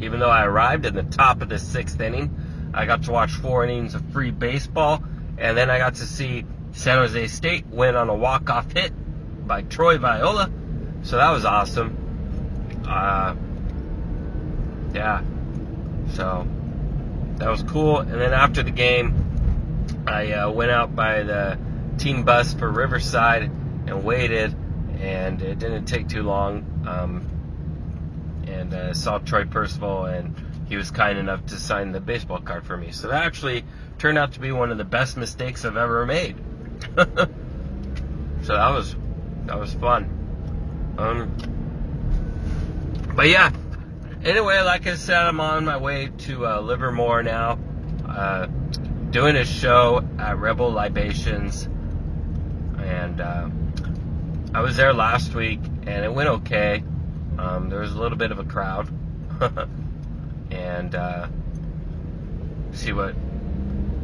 even 0.02 0.20
though 0.20 0.30
I 0.30 0.46
arrived 0.46 0.86
in 0.86 0.94
the 0.94 1.04
top 1.04 1.42
of 1.42 1.48
the 1.48 1.58
sixth 1.58 2.00
inning, 2.02 2.72
I 2.74 2.86
got 2.86 3.04
to 3.04 3.12
watch 3.12 3.32
four 3.32 3.64
innings 3.64 3.96
of 3.96 4.04
free 4.12 4.32
baseball. 4.32 5.02
And 5.38 5.56
then 5.56 5.70
I 5.70 5.78
got 5.78 5.96
to 5.96 6.06
see 6.06 6.44
San 6.74 6.98
Jose 6.98 7.28
State 7.28 7.68
win 7.68 7.96
on 7.96 8.10
a 8.10 8.16
walk-off 8.16 8.70
hit 8.74 8.92
by 9.48 9.62
Troy 9.62 9.98
Viola. 9.98 10.52
So 11.04 11.16
that 11.16 11.32
was 11.32 11.46
awesome. 11.46 11.98
Uh, 12.86 13.36
yeah. 14.94 15.22
So 16.14 16.48
that 17.38 17.50
was 17.50 17.64
cool. 17.64 18.00
And 18.00 18.14
then 18.14 18.34
after 18.34 18.64
the 18.64 18.72
game, 18.72 19.14
I 20.08 20.32
uh, 20.34 20.52
went 20.52 20.72
out 20.72 20.96
by 20.96 21.24
the 21.24 21.58
team 21.98 22.24
bus 22.24 22.54
for 22.54 22.70
Riverside 22.70 23.44
and 23.44 24.04
waited, 24.04 24.56
and 25.00 25.42
it 25.42 25.60
didn't 25.60 25.86
take 25.86 26.08
too 26.08 26.24
long. 26.24 26.66
Um, 26.88 27.28
and 28.48 28.74
uh, 28.74 28.94
saw 28.94 29.20
Troy 29.20 29.46
Percival, 29.46 30.06
and 30.06 30.36
he 30.68 30.76
was 30.76 30.92
kind 30.92 31.18
enough 31.18 31.46
to 31.48 31.56
sign 31.56 31.92
the 31.92 32.00
baseball 32.00 32.40
card 32.40 32.66
for 32.66 32.78
me. 32.78 32.92
So 32.92 33.08
that 33.08 33.24
actually 33.24 33.64
turned 33.98 34.18
out 34.18 34.34
to 34.34 34.40
be 34.40 34.52
one 34.52 34.72
of 34.72 34.78
the 34.78 34.84
best 34.84 35.18
mistakes 35.18 35.66
I've 35.66 35.78
ever 35.78 36.06
made. 36.06 36.38
so 36.98 37.06
that 38.48 38.70
was 38.70 38.96
that 39.46 39.60
was 39.60 39.74
fun. 39.74 40.18
Um, 40.98 41.32
but 43.16 43.28
yeah, 43.30 43.52
anyway, 44.24 44.62
like 44.62 44.88
I 44.88 44.96
said, 44.96 45.18
I'm 45.18 45.40
on 45.40 45.66
my 45.66 45.78
way 45.78 46.10
to 46.20 46.48
uh, 46.48 46.62
Livermore 46.62 47.24
now, 47.24 47.60
uh, 48.08 48.46
doing 49.10 49.36
a 49.36 49.46
show 49.46 50.06
at 50.20 50.38
Rebel 50.38 50.72
Libations, 50.72 51.68
and 52.78 53.22
uh, 53.22 53.50
I 54.54 54.62
was 54.62 54.78
there 54.78 54.94
last 54.94 55.34
week, 55.34 55.60
and 55.64 56.06
it 56.06 56.14
went 56.14 56.30
okay. 56.30 56.84
Um, 57.38 57.70
there 57.70 57.80
was 57.80 57.94
a 57.94 58.00
little 58.00 58.18
bit 58.18 58.32
of 58.32 58.40
a 58.40 58.44
crowd, 58.44 58.90
and 60.52 60.94
uh, 60.94 61.28
see 62.74 62.94
what 62.94 63.16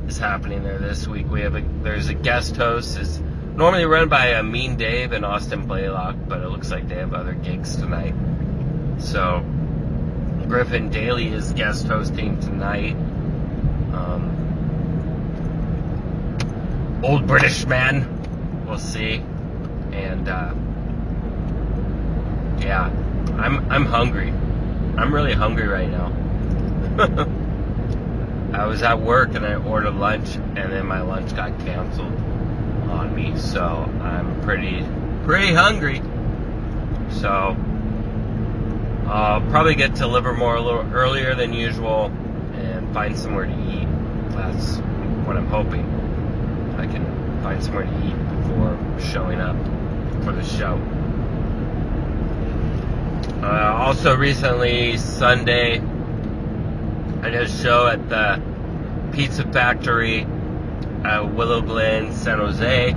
is 0.07 0.17
happening 0.17 0.63
there 0.63 0.79
this 0.79 1.07
week. 1.07 1.29
We 1.29 1.41
have 1.41 1.55
a 1.55 1.61
there's 1.83 2.07
a 2.07 2.13
guest 2.13 2.55
host. 2.55 2.97
It's 2.97 3.19
normally 3.19 3.85
run 3.85 4.09
by 4.09 4.33
uh, 4.33 4.43
Mean 4.43 4.77
Dave 4.77 5.11
and 5.11 5.25
Austin 5.25 5.67
Blaylock, 5.67 6.15
but 6.27 6.41
it 6.41 6.49
looks 6.49 6.71
like 6.71 6.87
they 6.87 6.95
have 6.95 7.13
other 7.13 7.33
gigs 7.33 7.75
tonight. 7.75 8.15
So 8.99 9.45
Griffin 10.47 10.89
Daly 10.89 11.27
is 11.27 11.51
guest 11.51 11.87
hosting 11.87 12.39
tonight. 12.39 12.95
Um, 13.93 14.33
old 17.03 17.27
British 17.27 17.65
man, 17.65 18.65
we'll 18.65 18.79
see. 18.79 19.15
And 19.91 20.29
uh, 20.29 20.53
yeah, 22.59 22.85
I'm 23.37 23.69
I'm 23.69 23.85
hungry. 23.85 24.29
I'm 24.97 25.13
really 25.13 25.33
hungry 25.33 25.67
right 25.67 25.89
now. 25.89 26.13
I 28.53 28.65
was 28.65 28.81
at 28.83 29.01
work 29.01 29.35
and 29.35 29.45
I 29.45 29.55
ordered 29.55 29.95
lunch, 29.95 30.35
and 30.35 30.71
then 30.71 30.85
my 30.85 31.01
lunch 31.01 31.35
got 31.35 31.59
canceled 31.59 32.13
on 32.89 33.13
me, 33.13 33.37
so 33.37 33.61
I'm 34.01 34.41
pretty 34.43 34.85
pretty 35.25 35.53
hungry. 35.53 36.01
So 37.09 37.57
uh, 39.07 39.39
probably 39.49 39.75
get 39.75 39.95
to 39.95 40.07
Livermore 40.07 40.55
a 40.55 40.61
little 40.61 40.81
earlier 40.93 41.33
than 41.33 41.53
usual 41.53 42.05
and 42.53 42.93
find 42.93 43.17
somewhere 43.17 43.45
to 43.45 43.71
eat. 43.71 43.87
That's 44.31 44.77
what 45.25 45.37
I'm 45.37 45.47
hoping. 45.47 45.85
I 46.77 46.87
can 46.87 47.41
find 47.41 47.63
somewhere 47.63 47.85
to 47.85 48.07
eat 48.07 48.15
before 48.41 48.77
showing 48.99 49.39
up 49.39 49.55
for 50.23 50.33
the 50.33 50.43
show. 50.43 50.75
Uh, 53.41 53.75
also, 53.77 54.15
recently, 54.15 54.97
Sunday, 54.97 55.79
I 57.21 57.29
did 57.29 57.43
a 57.43 57.49
show 57.49 57.87
at 57.87 58.09
the 58.09 58.41
Pizza 59.13 59.43
Factory 59.51 60.27
at 61.05 61.33
Willow 61.33 61.61
Glen, 61.61 62.13
San 62.13 62.39
Jose. 62.39 62.93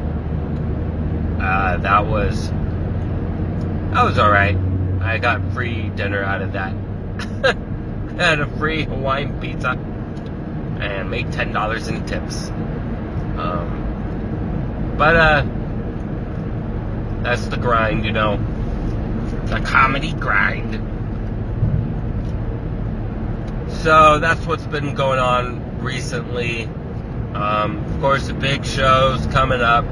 Uh, 1.40 1.76
that 1.76 2.06
was 2.06 2.50
that 3.92 4.04
was 4.04 4.18
all 4.18 4.30
right. 4.30 4.56
I 5.00 5.18
got 5.18 5.52
free 5.52 5.88
dinner 5.90 6.22
out 6.22 6.42
of 6.42 6.52
that. 6.52 6.74
I 8.18 8.22
had 8.22 8.40
a 8.40 8.46
free 8.58 8.84
Hawaiian 8.84 9.40
pizza 9.40 9.70
and 9.70 11.10
made 11.10 11.32
ten 11.32 11.52
dollars 11.52 11.88
in 11.88 12.04
tips. 12.06 12.48
Um, 13.38 14.94
but 14.98 15.16
uh, 15.16 15.42
that's 17.22 17.46
the 17.46 17.56
grind, 17.56 18.04
you 18.04 18.12
know, 18.12 18.36
the 19.46 19.60
comedy 19.60 20.12
grind. 20.12 20.74
So 23.82 24.18
that's 24.18 24.44
what's 24.46 24.66
been 24.66 24.94
going 24.94 25.18
on 25.18 25.80
recently. 25.80 26.64
Um, 27.34 27.78
of 27.78 28.00
course, 28.00 28.26
the 28.26 28.34
big 28.34 28.64
shows 28.64 29.24
coming 29.28 29.62
up 29.62 29.84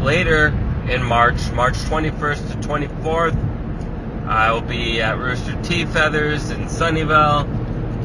later 0.00 0.48
in 0.88 1.02
March, 1.02 1.50
March 1.52 1.74
21st 1.74 2.62
to 2.62 2.68
24th. 2.68 3.55
I 4.26 4.50
will 4.50 4.60
be 4.60 5.00
at 5.00 5.18
Rooster 5.18 5.56
T 5.62 5.84
Feathers 5.84 6.50
in 6.50 6.64
Sunnyvale. 6.64 7.46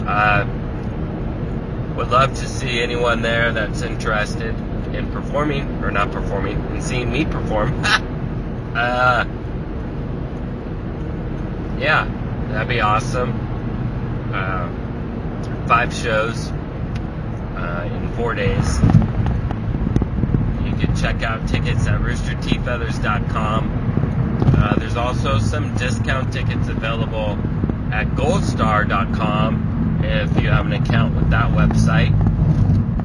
Uh, 0.05 0.45
would 1.95 2.10
love 2.10 2.36
to 2.36 2.47
see 2.47 2.79
anyone 2.79 3.23
there 3.23 3.51
that's 3.51 3.81
interested 3.81 4.55
in 4.93 5.12
performing, 5.12 5.84
or 5.84 5.89
not 5.89 6.12
performing, 6.12 6.57
and 6.57 6.84
seeing 6.84 7.12
me 7.12 7.25
perform. 7.25 7.73
uh, 8.75 9.25
yeah, 11.79 12.07
that'd 12.49 12.69
be 12.69 12.81
awesome. 12.81 13.31
Uh, 14.31 14.69
five 15.67 15.91
shows 15.91 16.49
uh, 17.57 17.89
in 17.91 18.12
four 18.13 18.36
days. 18.36 18.75
You 20.63 20.75
can 20.77 20.95
check 20.95 21.23
out 21.23 21.47
tickets 21.47 21.88
at 21.88 21.99
roostertfeathers.com. 21.99 23.90
Uh, 24.41 24.75
there's 24.75 24.95
also 24.95 25.39
some 25.39 25.75
discount 25.75 26.32
tickets 26.34 26.67
available 26.67 27.38
at 27.91 28.08
goldstar.com 28.15 30.01
if 30.04 30.41
you 30.41 30.49
have 30.49 30.65
an 30.65 30.73
account 30.73 31.15
with 31.15 31.30
that 31.30 31.51
website. 31.51 32.12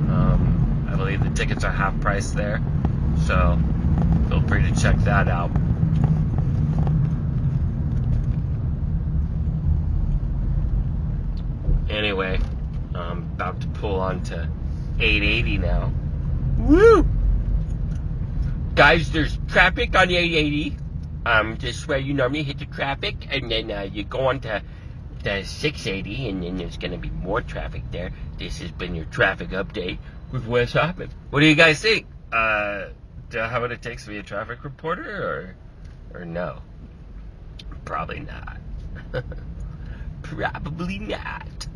Um, 0.08 0.86
I 0.90 0.96
believe 0.96 1.22
the 1.22 1.30
tickets 1.30 1.64
are 1.64 1.72
half 1.72 1.98
price 2.00 2.30
there, 2.30 2.62
so 3.26 3.58
feel 4.28 4.40
free 4.42 4.62
to 4.62 4.80
check 4.80 4.96
that 4.98 5.28
out. 5.28 5.50
Anyway, 11.88 12.38
I'm 12.94 13.18
about 13.18 13.60
to 13.60 13.66
pull 13.68 14.00
on 14.00 14.22
to 14.24 14.48
880 14.98 15.58
now. 15.58 15.92
Woo! 16.58 17.06
Guys, 18.74 19.10
there's 19.12 19.38
traffic 19.48 19.94
on 19.96 20.08
the 20.08 20.16
880. 20.16 20.76
Um, 21.26 21.58
just 21.58 21.88
where 21.88 21.98
you 21.98 22.14
normally 22.14 22.44
hit 22.44 22.60
the 22.60 22.66
traffic, 22.66 23.26
and 23.28 23.50
then 23.50 23.68
uh, 23.68 23.88
you 23.92 24.04
go 24.04 24.28
on 24.28 24.38
to 24.42 24.62
the 25.24 25.42
680, 25.42 26.28
and 26.28 26.40
then 26.40 26.56
there's 26.56 26.76
going 26.76 26.92
to 26.92 26.98
be 26.98 27.10
more 27.10 27.42
traffic 27.42 27.82
there. 27.90 28.12
This 28.38 28.60
has 28.60 28.70
been 28.70 28.94
your 28.94 29.06
traffic 29.06 29.48
update 29.48 29.98
with 30.30 30.46
Wes 30.46 30.74
Hoffman. 30.74 31.10
What 31.30 31.40
do 31.40 31.46
you 31.46 31.56
guys 31.56 31.80
think? 31.82 32.06
Uh, 32.32 32.90
do 33.28 33.40
I 33.40 33.48
have 33.48 33.62
what 33.62 33.72
it 33.72 33.82
takes 33.82 34.04
to 34.04 34.10
be 34.10 34.18
a 34.18 34.22
traffic 34.22 34.62
reporter, 34.62 35.56
or, 36.14 36.20
or 36.20 36.24
no? 36.24 36.62
Probably 37.84 38.20
not. 38.20 38.58
Probably 40.22 41.00
not. 41.00 41.66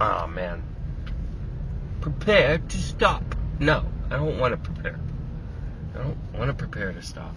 Oh 0.00 0.26
man. 0.26 0.64
Prepare 2.00 2.58
to 2.58 2.78
stop. 2.78 3.36
No, 3.60 3.86
I 4.06 4.16
don't 4.16 4.40
want 4.40 4.52
to 4.52 4.72
prepare. 4.72 4.98
I 5.94 5.98
don't 5.98 6.16
want 6.34 6.48
to 6.48 6.54
prepare 6.54 6.92
to 6.92 7.02
stop. 7.02 7.34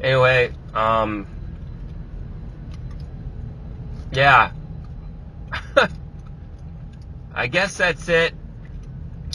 Anyway, 0.00 0.52
um, 0.74 1.26
yeah. 4.12 4.52
I 7.34 7.46
guess 7.46 7.76
that's 7.76 8.08
it. 8.08 8.34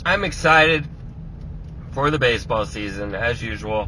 I'm 0.06 0.24
excited 0.24 0.86
for 1.92 2.12
the 2.12 2.20
baseball 2.20 2.66
season 2.66 3.14
as 3.16 3.42
usual. 3.42 3.88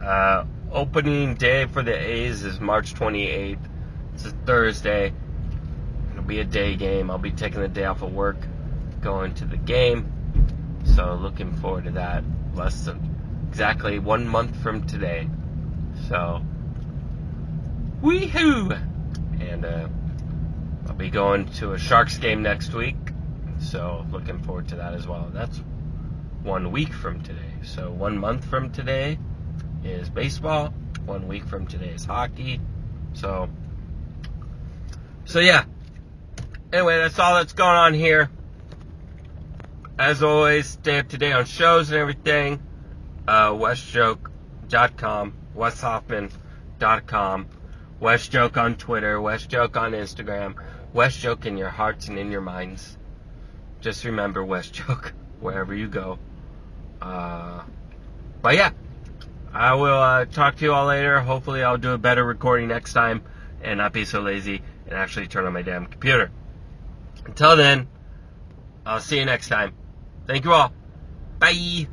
Uh, 0.00 0.44
opening 0.70 1.34
day 1.34 1.66
for 1.66 1.82
the 1.82 1.94
A's 1.94 2.44
is 2.44 2.60
March 2.60 2.94
28th. 2.94 3.58
It's 4.14 4.26
a 4.26 4.30
Thursday. 4.30 5.12
It'll 6.12 6.22
be 6.22 6.40
a 6.40 6.44
day 6.44 6.76
game. 6.76 7.10
I'll 7.10 7.18
be 7.18 7.30
taking 7.30 7.60
the 7.60 7.68
day 7.68 7.84
off 7.84 8.02
of 8.02 8.12
work, 8.12 8.36
going 9.00 9.34
to 9.34 9.44
the 9.44 9.56
game. 9.56 10.12
So 10.84 11.14
looking 11.14 11.52
forward 11.54 11.84
to 11.84 11.90
that. 11.92 12.24
Less 12.58 12.86
than 12.86 13.46
exactly 13.48 14.00
one 14.00 14.26
month 14.26 14.56
from 14.56 14.84
today. 14.84 15.28
So, 16.08 16.42
weehoo! 18.02 18.72
And 19.40 19.64
uh, 19.64 19.86
I'll 20.88 20.94
be 20.94 21.08
going 21.08 21.46
to 21.52 21.74
a 21.74 21.78
Sharks 21.78 22.18
game 22.18 22.42
next 22.42 22.74
week. 22.74 22.96
So 23.60 24.04
looking 24.10 24.42
forward 24.42 24.66
to 24.68 24.74
that 24.74 24.92
as 24.92 25.06
well. 25.06 25.30
That's 25.32 25.62
one 26.42 26.72
week 26.72 26.92
from 26.92 27.22
today. 27.22 27.52
So 27.62 27.92
one 27.92 28.18
month 28.18 28.44
from 28.44 28.72
today 28.72 29.20
is 29.84 30.10
baseball. 30.10 30.74
One 31.06 31.28
week 31.28 31.44
from 31.46 31.68
today 31.68 31.90
is 31.90 32.04
hockey. 32.04 32.60
So, 33.12 33.48
so 35.26 35.38
yeah. 35.38 35.64
Anyway, 36.72 36.98
that's 36.98 37.20
all 37.20 37.36
that's 37.36 37.52
going 37.52 37.76
on 37.76 37.94
here. 37.94 38.30
As 39.98 40.22
always, 40.22 40.66
stay 40.68 40.98
up 40.98 41.08
to 41.08 41.18
date 41.18 41.32
on 41.32 41.44
shows 41.44 41.90
and 41.90 41.98
everything. 41.98 42.62
Uh, 43.26 43.50
WesJoke.com, 43.50 45.34
WesHoffman.com, 45.56 47.46
WesJoke 48.00 48.56
on 48.56 48.76
Twitter, 48.76 49.18
WesJoke 49.18 49.76
on 49.76 49.92
Instagram, 49.92 50.54
WesJoke 50.94 51.46
in 51.46 51.56
your 51.56 51.70
hearts 51.70 52.08
and 52.08 52.18
in 52.18 52.30
your 52.30 52.40
minds. 52.40 52.96
Just 53.80 54.04
remember 54.04 54.44
WesJoke 54.44 55.10
wherever 55.40 55.74
you 55.74 55.88
go. 55.88 56.18
Uh, 57.02 57.62
but 58.40 58.54
yeah. 58.54 58.70
I 59.52 59.74
will 59.74 59.98
uh, 59.98 60.26
talk 60.26 60.56
to 60.56 60.64
you 60.64 60.72
all 60.72 60.86
later. 60.86 61.20
Hopefully, 61.20 61.62
I'll 61.62 61.78
do 61.78 61.92
a 61.92 61.98
better 61.98 62.22
recording 62.22 62.68
next 62.68 62.92
time 62.92 63.22
and 63.62 63.78
not 63.78 63.92
be 63.92 64.04
so 64.04 64.20
lazy 64.20 64.62
and 64.86 64.94
actually 64.94 65.26
turn 65.26 65.46
on 65.46 65.52
my 65.52 65.62
damn 65.62 65.86
computer. 65.86 66.30
Until 67.24 67.56
then, 67.56 67.88
I'll 68.84 69.00
see 69.00 69.18
you 69.18 69.24
next 69.24 69.48
time. 69.48 69.72
Thank 70.28 70.44
you 70.44 70.52
all. 70.52 70.72
Bye. 71.40 71.88